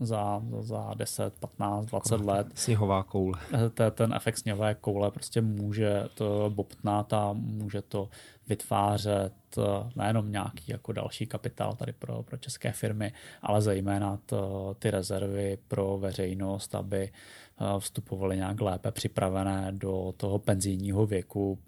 [0.00, 2.46] za, za 10, 15, 20 let.
[2.54, 3.38] Sněhová koule.
[3.74, 8.08] Ten, ten efekt sněhové koule prostě může to bobtnat a může to
[8.46, 9.62] vytvářet eh,
[9.96, 13.12] nejenom nějaký jako další kapitál tady pro, pro české firmy,
[13.42, 20.38] ale zejména to, ty rezervy pro veřejnost, aby eh, vstupovaly nějak lépe připravené do toho
[20.38, 21.58] penzijního věku,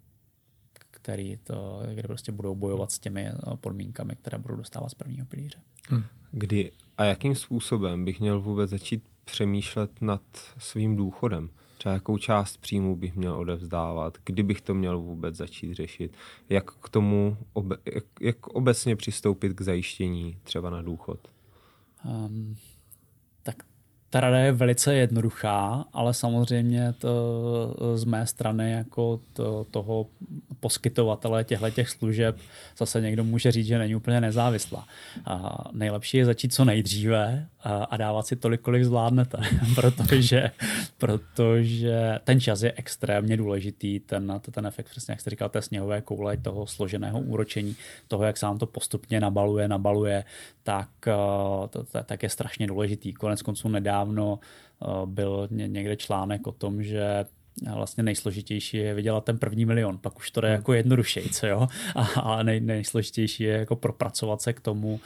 [1.06, 5.26] který to, kde prostě budou bojovat s těmi eh, podmínkami, které budou dostávat z prvního
[5.26, 5.58] pilíře.
[5.88, 6.04] Hmm.
[6.30, 10.22] Kdy a jakým způsobem bych měl vůbec začít přemýšlet nad
[10.58, 11.50] svým důchodem?
[11.78, 16.12] Třeba jakou část příjmu bych měl odevzdávat, kdy bych to měl vůbec začít řešit,
[16.48, 21.28] jak k tomu, obe, jak, jak obecně přistoupit k zajištění třeba na důchod?
[22.04, 22.56] Um,
[24.10, 27.10] ta rada je velice jednoduchá, ale samozřejmě to
[27.94, 30.06] z mé strany jako to, toho
[30.60, 32.36] poskytovatele těchto těch služeb
[32.78, 34.86] zase někdo může říct, že není úplně nezávislá.
[35.24, 39.38] A nejlepší je začít co nejdříve a, a dávat si tolik, kolik zvládnete,
[39.74, 40.50] protože,
[40.98, 46.00] protože ten čas je extrémně důležitý, ten, ten efekt, přesně jak jste říkal, té sněhové
[46.00, 47.76] koule, toho složeného úročení,
[48.08, 50.24] toho, jak se vám to postupně nabaluje, nabaluje,
[50.62, 50.88] tak,
[51.70, 53.12] to, tak je strašně důležitý.
[53.12, 54.38] Konec konců nedávno
[55.04, 57.24] byl někde článek o tom, že
[57.74, 60.54] vlastně nejsložitější je vydělat ten první milion, pak už to jde hmm.
[60.54, 65.00] jako jednodušejce, jo, a, a nej, nejsložitější je jako propracovat se k tomu,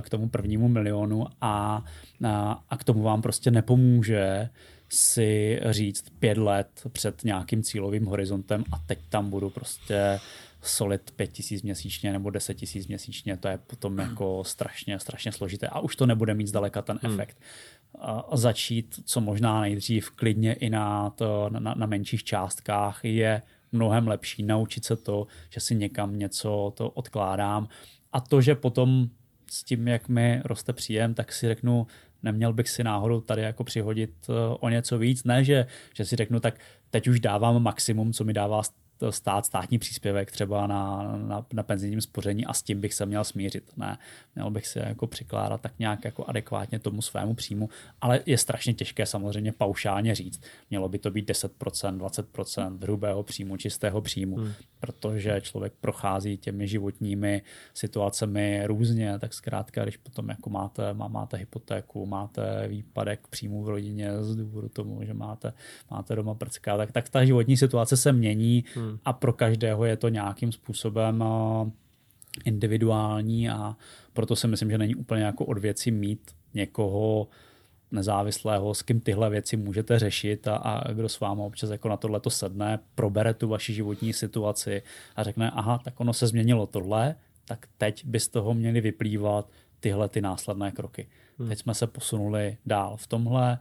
[0.00, 1.84] k tomu prvnímu milionu a,
[2.24, 4.48] a, a k tomu vám prostě nepomůže
[4.88, 10.20] si říct pět let před nějakým cílovým horizontem a teď tam budu prostě
[10.62, 15.68] solid pět tisíc měsíčně nebo deset tisíc měsíčně, to je potom jako strašně, strašně složité
[15.68, 17.12] a už to nebude mít zdaleka ten hmm.
[17.12, 17.36] efekt.
[18.32, 23.42] Začít co možná nejdřív klidně i na, to, na, na menších částkách je
[23.72, 27.68] mnohem lepší naučit se to, že si někam něco to odkládám
[28.12, 29.08] a to, že potom
[29.50, 31.86] s tím, jak mi roste příjem, tak si řeknu,
[32.22, 35.24] neměl bych si náhodou tady jako přihodit eh, o něco víc.
[35.24, 38.62] Ne, že, že si řeknu, tak teď už dávám maximum, co mi dává
[39.10, 43.24] stát státní příspěvek třeba na, na, na penzijním spoření a s tím bych se měl
[43.24, 43.72] smířit.
[43.76, 43.98] Ne,
[44.34, 47.68] měl bych se jako přikládat tak nějak jako adekvátně tomu svému příjmu,
[48.00, 50.42] ale je strašně těžké samozřejmě paušálně říct.
[50.70, 54.52] Mělo by to být 10%, 20% hrubého příjmu, čistého příjmu, hmm.
[54.80, 57.42] protože člověk prochází těmi životními
[57.74, 63.68] situacemi různě, tak zkrátka, když potom jako máte, má, máte hypotéku, máte výpadek příjmu v
[63.68, 65.52] rodině z důvodu tomu, že máte,
[65.90, 68.98] máte doma prcka, tak, tak ta životní situace se mění hmm Hmm.
[69.04, 71.70] A pro každého je to nějakým způsobem eh,
[72.44, 73.76] individuální a
[74.12, 77.28] proto si myslím, že není úplně jako od věci mít někoho
[77.90, 81.96] nezávislého, s kým tyhle věci můžete řešit a, a kdo s vámi občas jako na
[81.96, 84.82] tohle to sedne, probere tu vaši životní situaci
[85.16, 87.14] a řekne, aha, tak ono se změnilo tohle,
[87.44, 91.08] tak teď by z toho měly vyplývat tyhle ty následné kroky.
[91.38, 91.48] Hmm.
[91.48, 93.58] Teď jsme se posunuli dál v tomhle,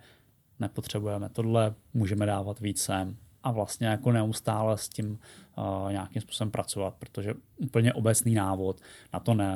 [0.59, 3.17] nepotřebujeme tohle, můžeme dávat víc sem,
[3.47, 5.19] a vlastně jako neustále s tím
[5.57, 8.81] uh, nějakým způsobem pracovat, protože úplně obecný návod
[9.13, 9.55] na to ne,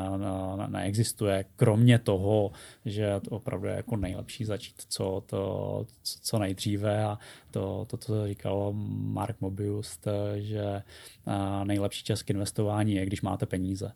[0.58, 2.52] ne, neexistuje, kromě toho,
[2.86, 5.86] že to opravdu je jako nejlepší začít co, to,
[6.22, 7.20] co nejdříve a
[7.52, 10.00] to, to, co říkal Mark Mobius,
[10.36, 10.84] že
[11.28, 13.92] uh, nejlepší čas k investování je, když máte peníze.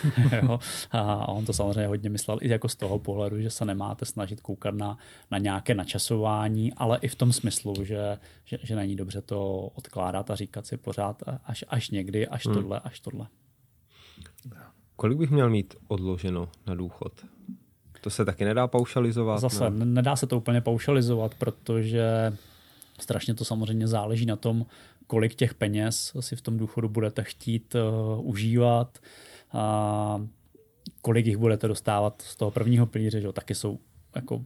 [0.42, 0.60] jo?
[0.90, 4.40] A on to samozřejmě hodně myslel i jako z toho pohledu, že se nemáte snažit
[4.40, 4.98] koukat na,
[5.30, 10.30] na nějaké načasování, ale i v tom smyslu, že, že, že není dobře to odkládat
[10.30, 12.54] a říkat si pořád až, až někdy, až hmm.
[12.54, 13.26] tohle, až tohle.
[14.96, 17.12] Kolik bych měl mít odloženo na důchod?
[18.00, 19.40] To se taky nedá paušalizovat?
[19.40, 19.84] Zase, ne?
[19.84, 22.36] nedá se to úplně paušalizovat, protože
[23.00, 24.66] strašně to samozřejmě záleží na tom,
[25.06, 29.31] kolik těch peněz si v tom důchodu budete chtít uh, užívat, uh,
[31.02, 33.78] kolik jich budete dostávat z toho prvního pilíře, že taky jsou
[34.16, 34.44] jako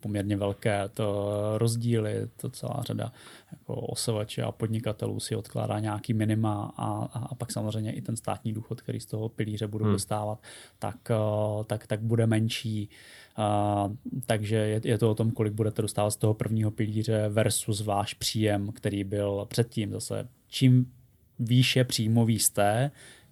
[0.00, 3.12] poměrně velké to rozdíly, to celá řada
[3.52, 8.16] jako osavače a podnikatelů si odkládá nějaký minima a, a, a pak samozřejmě i ten
[8.16, 9.92] státní důchod, který z toho pilíře budou hmm.
[9.92, 10.42] dostávat,
[10.78, 12.88] tak, eh, tak, tak bude menší.
[13.36, 13.90] A,
[14.26, 18.14] takže je, je to o tom, kolik budete dostávat z toho prvního pilíře versus váš
[18.14, 19.92] příjem, který byl předtím.
[19.92, 20.92] Zase čím
[21.38, 22.90] výše příjmový jste,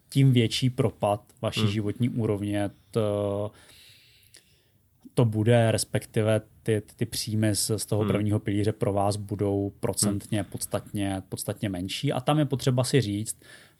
[0.08, 1.70] tím větší propad vaší hmm.
[1.70, 3.50] životní úrovně to,
[5.14, 8.10] to bude, respektive ty, ty příjmy z, z toho hmm.
[8.10, 10.50] prvního pilíře pro vás budou procentně hmm.
[10.50, 12.12] podstatně, podstatně menší.
[12.12, 13.36] A tam je potřeba si říct,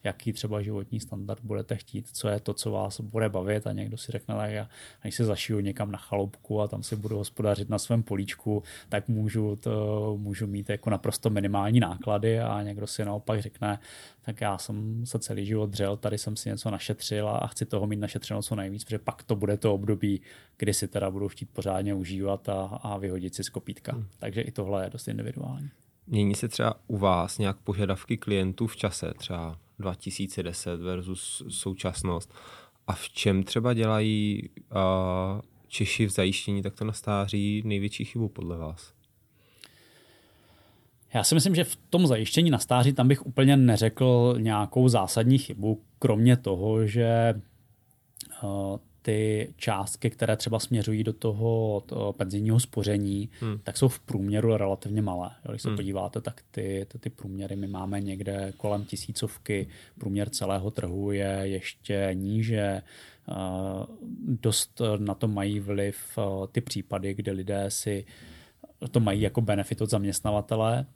[0.06, 3.96] jaký třeba životní standard budete chtít, co je to, co vás bude bavit a někdo
[3.96, 4.68] si řekne, tak já,
[5.02, 9.08] když se zašiju někam na chaloupku a tam si budu hospodařit na svém políčku, tak
[9.08, 13.78] můžu, to, můžu mít jako naprosto minimální náklady a někdo si naopak řekne,
[14.24, 17.86] tak já jsem se celý život dřel, tady jsem si něco našetřil a chci toho
[17.86, 20.20] mít našetřeno co nejvíc, protože pak to bude to období,
[20.56, 23.92] kdy si teda budu chtít pořádně užívat a, a vyhodit si z kopítka.
[23.92, 24.06] Hmm.
[24.18, 25.70] Takže i tohle je dost individuální.
[26.06, 32.34] Mění se třeba u vás nějak požadavky klientů v čase, třeba 2010 versus současnost.
[32.86, 38.56] A v čem třeba dělají uh, Češi v zajištění takto na stáří největší chybu podle
[38.56, 38.92] vás?
[41.14, 45.38] Já si myslím, že v tom zajištění na stáří tam bych úplně neřekl nějakou zásadní
[45.38, 47.34] chybu, kromě toho, že
[49.06, 53.58] ty částky, které třeba směřují do toho, toho penzijního spoření, hmm.
[53.62, 55.30] tak jsou v průměru relativně malé.
[55.50, 55.76] Když se hmm.
[55.76, 59.68] podíváte, tak ty, ty, ty průměry my máme někde kolem tisícovky.
[59.98, 62.82] Průměr celého trhu je ještě níže.
[64.26, 66.18] Dost na to mají vliv
[66.52, 68.04] ty případy, kdy lidé si
[68.90, 70.86] to mají jako benefit od zaměstnavatele,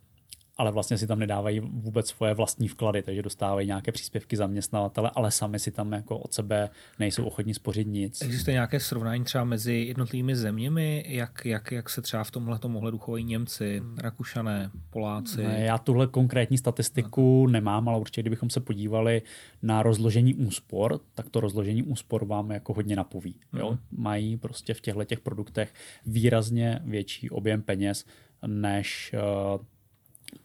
[0.61, 5.31] ale vlastně si tam nedávají vůbec svoje vlastní vklady, takže dostávají nějaké příspěvky zaměstnavatele, ale
[5.31, 8.23] sami si tam jako od sebe nejsou ochotní spořit nic.
[8.23, 12.99] Existuje nějaké srovnání třeba mezi jednotlivými zeměmi, jak, jak, jak se třeba v tomhle ohledu
[12.99, 15.43] chovají Němci, Rakušané, Poláci?
[15.43, 17.53] Ne, já tuhle konkrétní statistiku no.
[17.53, 19.23] nemám, ale určitě kdybychom se podívali
[19.63, 23.35] na rozložení úspor, tak to rozložení úspor vám jako hodně napoví.
[23.59, 23.71] Jo?
[23.71, 23.79] Mm.
[24.03, 25.75] Mají prostě v těchto těch produktech
[26.07, 28.05] výrazně větší objem peněz
[28.47, 29.61] než uh,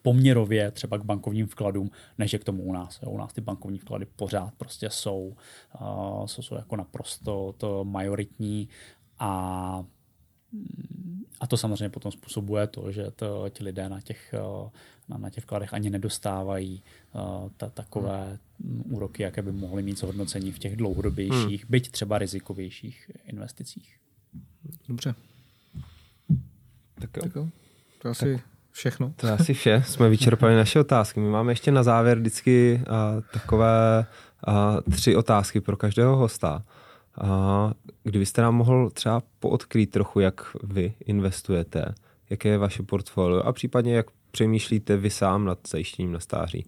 [0.01, 2.99] poměrově třeba k bankovním vkladům, než je k tomu u nás.
[3.03, 3.09] Jo.
[3.09, 5.35] U nás ty bankovní vklady pořád prostě jsou,
[5.81, 8.69] uh, jsou, jsou jako naprosto to majoritní
[9.19, 9.83] a
[11.39, 14.69] a to samozřejmě potom způsobuje to, že to, ti lidé na těch, eh,
[15.09, 16.83] na, na těch vkladech ani nedostávají
[17.13, 18.83] uh, ta, takové hmm.
[18.93, 21.69] úroky, jaké by mohly mít zhodnocení v těch dlouhodobějších, hmm.
[21.69, 23.97] byť třeba rizikovějších investicích.
[24.87, 25.15] Dobře.
[26.95, 27.23] Tak jo.
[27.23, 27.49] Tak jo.
[28.01, 28.54] To asi tak.
[28.75, 29.13] Všechno.
[29.15, 29.83] To je asi vše.
[29.87, 31.19] Jsme vyčerpali naše otázky.
[31.19, 34.05] My máme ještě na závěr vždycky uh, takové
[34.47, 36.63] uh, tři otázky pro každého hosta.
[37.21, 37.71] A
[38.03, 41.95] kdybyste nám mohl třeba poodkrýt trochu, jak vy investujete,
[42.29, 46.65] jaké je vaše portfolio a případně jak přemýšlíte vy sám nad zajištěním na stáří?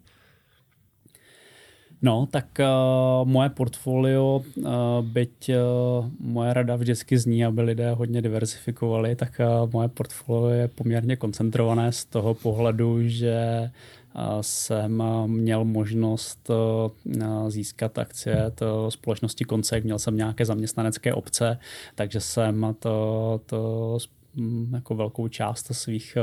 [2.01, 4.65] No, tak uh, moje portfolio, uh,
[5.01, 10.67] byť uh, moje rada vždycky zní, aby lidé hodně diversifikovali, tak uh, moje portfolio je
[10.67, 13.71] poměrně koncentrované z toho pohledu, že
[14.41, 16.49] jsem měl možnost
[17.47, 21.57] získat akcie to společnosti Koncek, měl jsem nějaké zaměstnanecké obce,
[21.95, 23.97] takže jsem to, to
[24.73, 26.17] jako velkou část svých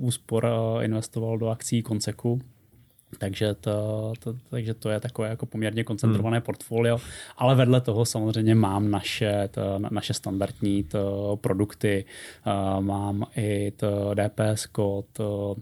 [0.00, 0.48] úspor
[0.82, 2.40] investoval do akcí Konceku.
[3.18, 6.44] Takže to, to, takže to je takové jako poměrně koncentrované hmm.
[6.44, 6.98] portfolio,
[7.36, 12.04] ale vedle toho samozřejmě mám naše, to, naše standardní to produkty,
[12.80, 14.66] mám i to DPS,
[15.12, 15.56] to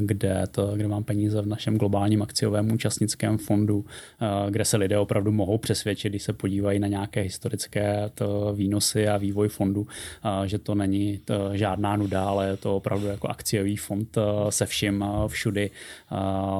[0.00, 3.84] kde, to, kde mám peníze v našem globálním akciovém účastnickém fondu,
[4.20, 9.08] eh, kde se lidé opravdu mohou přesvědčit, když se podívají na nějaké historické to výnosy
[9.08, 9.86] a vývoj fondu,
[10.24, 14.52] eh, že to není to žádná nuda, ale je to opravdu jako akciový fond eh,
[14.52, 15.70] se vším všudy,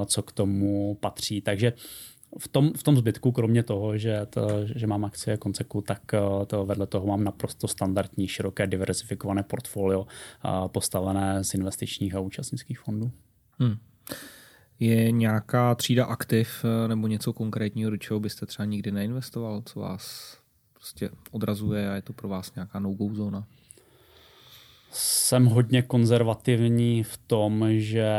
[0.07, 1.41] co k tomu patří.
[1.41, 1.73] Takže
[2.39, 6.47] v tom, v tom zbytku, kromě toho, že, to, že mám akcie konceku, tak eh,
[6.47, 12.79] to vedle toho mám naprosto standardní, široké, diversifikované portfolio eh, postavené z investičních a účastnických
[12.79, 13.11] fondů.
[13.59, 13.77] Hmm.
[14.81, 19.81] Je nějaká třída aktiv eh, nebo něco konkrétního, do čeho byste třeba nikdy neinvestoval, co
[19.81, 20.37] vás
[20.75, 23.47] prostě odrazuje a je to pro vás nějaká no-go zóna?
[24.91, 28.11] Jsem hodně konzervativní v tom, že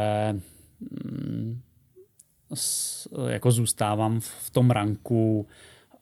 [3.27, 5.47] jako zůstávám v tom ranku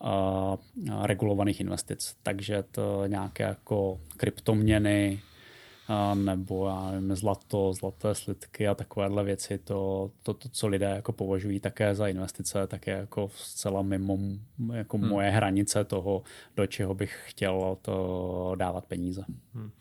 [0.02, 2.16] uh, regulovaných investic.
[2.24, 5.20] Takže to nějaké jako kryptoměny
[6.14, 11.12] nebo já nevím, zlato, zlaté slidky a takovéhle věci, to, to, to, co lidé jako
[11.14, 14.18] považují také za investice, tak je jako zcela mimo
[14.74, 15.10] jako hmm.
[15.10, 16.24] moje hranice toho,
[16.56, 19.26] do čeho bych chtěl to dávat peníze.
[19.54, 19.72] Hmm.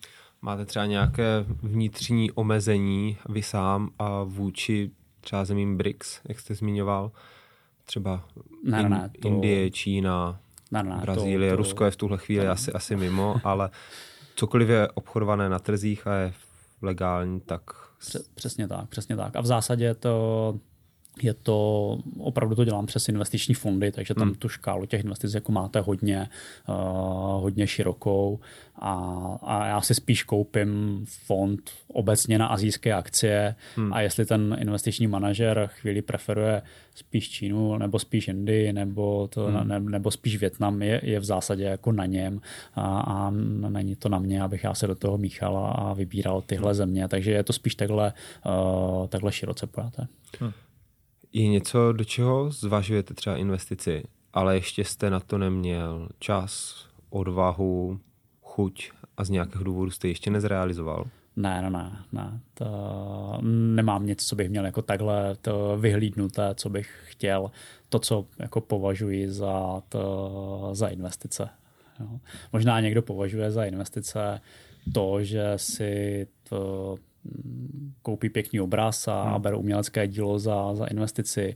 [0.41, 4.91] Máte třeba nějaké vnitřní omezení vy sám a vůči
[5.27, 7.11] třeba zemím BRICS, jak jste zmiňoval,
[7.85, 8.23] třeba
[8.63, 9.27] in, ne, to...
[9.27, 10.39] Indie, Čína,
[10.71, 11.57] ne, ne, Brazílie, to, to...
[11.57, 12.51] Rusko je v tuhle chvíli to...
[12.51, 13.69] asi, asi mimo, ale
[14.35, 16.33] cokoliv je obchodované na trzích a je
[16.81, 17.61] legální, tak...
[18.35, 19.35] Přesně tak, přesně tak.
[19.35, 20.59] A v zásadě to
[21.23, 24.35] je to, opravdu to dělám přes investiční fondy, takže tam hmm.
[24.35, 26.29] tu škálu těch investic jako máte hodně,
[26.69, 26.75] uh,
[27.41, 28.39] hodně širokou
[28.75, 28.93] a,
[29.41, 33.93] a já si spíš koupím fond obecně na azijské akcie hmm.
[33.93, 36.61] a jestli ten investiční manažer chvíli preferuje
[36.95, 39.67] spíš Čínu nebo spíš Indii nebo, to, hmm.
[39.67, 42.41] ne, nebo spíš Větnam, je, je v zásadě jako na něm
[42.75, 43.29] a, a
[43.69, 47.31] není to na mě, abych já se do toho míchal a vybíral tyhle země, takže
[47.31, 48.13] je to spíš takhle,
[48.45, 50.07] uh, takhle široce pojaté.
[50.39, 50.51] Hmm
[51.33, 54.03] je něco, do čeho zvažujete třeba investici,
[54.33, 56.75] ale ještě jste na to neměl čas,
[57.09, 57.99] odvahu,
[58.41, 61.05] chuť a z nějakého důvodu jste ještě nezrealizoval?
[61.35, 62.39] Ne, ne, ne, ne.
[62.53, 63.39] To,
[63.75, 67.51] nemám nic, co bych měl jako takhle to vyhlídnuté, co bych chtěl,
[67.89, 71.49] to, co jako považuji za, to, za investice.
[71.99, 72.19] Jo.
[72.53, 74.41] Možná někdo považuje za investice
[74.93, 76.95] to, že si to
[78.01, 79.41] koupí pěkný obraz a, hmm.
[79.41, 81.55] beru umělecké dílo za, za investici.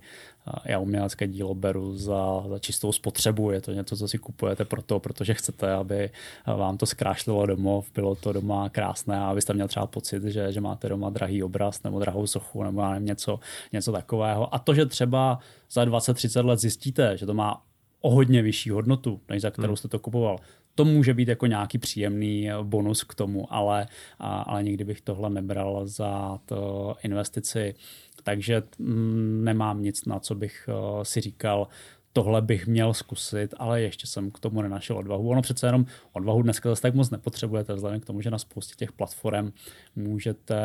[0.65, 3.51] Já umělecké dílo beru za, za čistou spotřebu.
[3.51, 6.09] Je to něco, co si kupujete proto, protože chcete, aby
[6.45, 10.61] vám to zkrášlilo domov, bylo to doma krásné a abyste měl třeba pocit, že, že
[10.61, 13.39] máte doma drahý obraz nebo drahou sochu nebo nevím, něco,
[13.73, 14.55] něco takového.
[14.55, 15.39] A to, že třeba
[15.71, 17.61] za 20-30 let zjistíte, že to má
[18.01, 19.77] o hodně vyšší hodnotu, než za kterou hmm.
[19.77, 20.37] jste to kupoval,
[20.81, 23.87] to může být jako nějaký příjemný bonus k tomu, ale,
[24.19, 27.75] ale nikdy bych tohle nebral za to investici.
[28.23, 31.67] Takže mm, nemám nic, na co bych eh, si říkal,
[32.13, 35.29] tohle bych měl zkusit, ale ještě jsem k tomu nenašel odvahu.
[35.29, 38.75] Ono přece jenom odvahu dneska zase tak moc nepotřebujete, vzhledem k tomu, že na spoustě
[38.75, 39.51] těch platform
[39.95, 40.55] můžete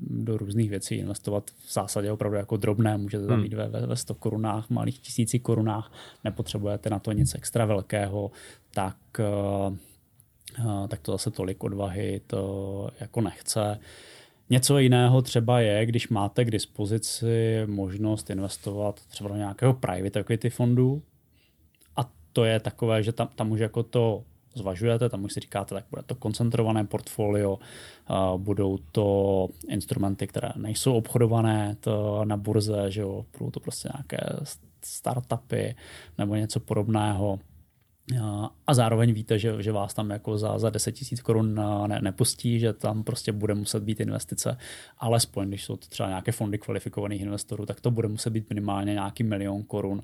[0.00, 3.42] do různých věcí investovat v zásadě opravdu jako drobné, můžete tam hmm.
[3.42, 5.92] mít ve, ve 100 korunách, malých tisíci korunách,
[6.24, 8.30] nepotřebujete na to nic extra velkého,
[8.76, 9.76] tak eh,
[10.58, 13.80] eh, tak to zase tolik odvahy to jako nechce.
[14.50, 20.50] Něco jiného třeba je, když máte k dispozici možnost investovat třeba do nějakého private equity
[20.50, 21.02] fondu
[21.96, 24.24] a to je takové, že tam, tam už jako to
[24.54, 27.58] zvažujete, tam už si říkáte, tak bude to koncentrované portfolio,
[28.36, 34.36] budou to instrumenty, které nejsou obchodované to na burze, že jo, budou to prostě nějaké
[34.84, 35.74] startupy
[36.18, 37.38] nebo něco podobného.
[38.66, 42.58] A zároveň víte, že, že vás tam jako za, za 10 tisíc korun ne, nepustí,
[42.58, 44.56] že tam prostě bude muset být investice,
[44.98, 48.92] alespoň když jsou to třeba nějaké fondy kvalifikovaných investorů, tak to bude muset být minimálně
[48.92, 50.02] nějaký milion korun,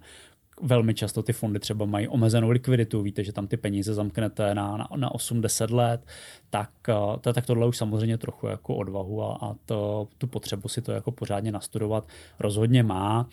[0.63, 4.77] velmi často ty fondy třeba mají omezenou likviditu, víte, že tam ty peníze zamknete na,
[4.77, 6.07] na, na 8-10 let,
[6.51, 10.69] tak, eh, to, tak tohle už samozřejmě trochu jako odvahu a, a to, tu potřebu
[10.69, 12.09] si to jako pořádně nastudovat
[12.41, 13.29] rozhodně má,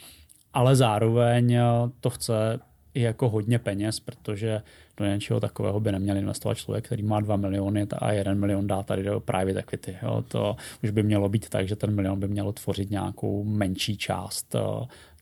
[0.54, 1.64] ale zároveň eh,
[2.00, 2.60] to chce
[2.94, 4.62] i jako hodně peněz, protože
[4.98, 8.84] do něčeho takového by neměl investovat člověk, který má 2 miliony a 1 milion dá
[8.84, 9.98] tady do private equity.
[10.04, 10.24] Jo.
[10.28, 14.56] To už by mělo být tak, že ten milion by měl tvořit nějakou menší část
[14.56, 14.60] eh,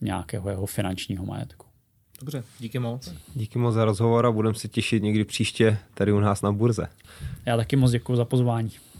[0.00, 1.66] nějakého jeho finančního majetku.
[2.20, 3.14] Dobře, díky moc.
[3.34, 6.88] Díky moc za rozhovor a budeme se těšit někdy příště tady u nás na burze.
[7.46, 8.70] Já taky moc děkuji za pozvání.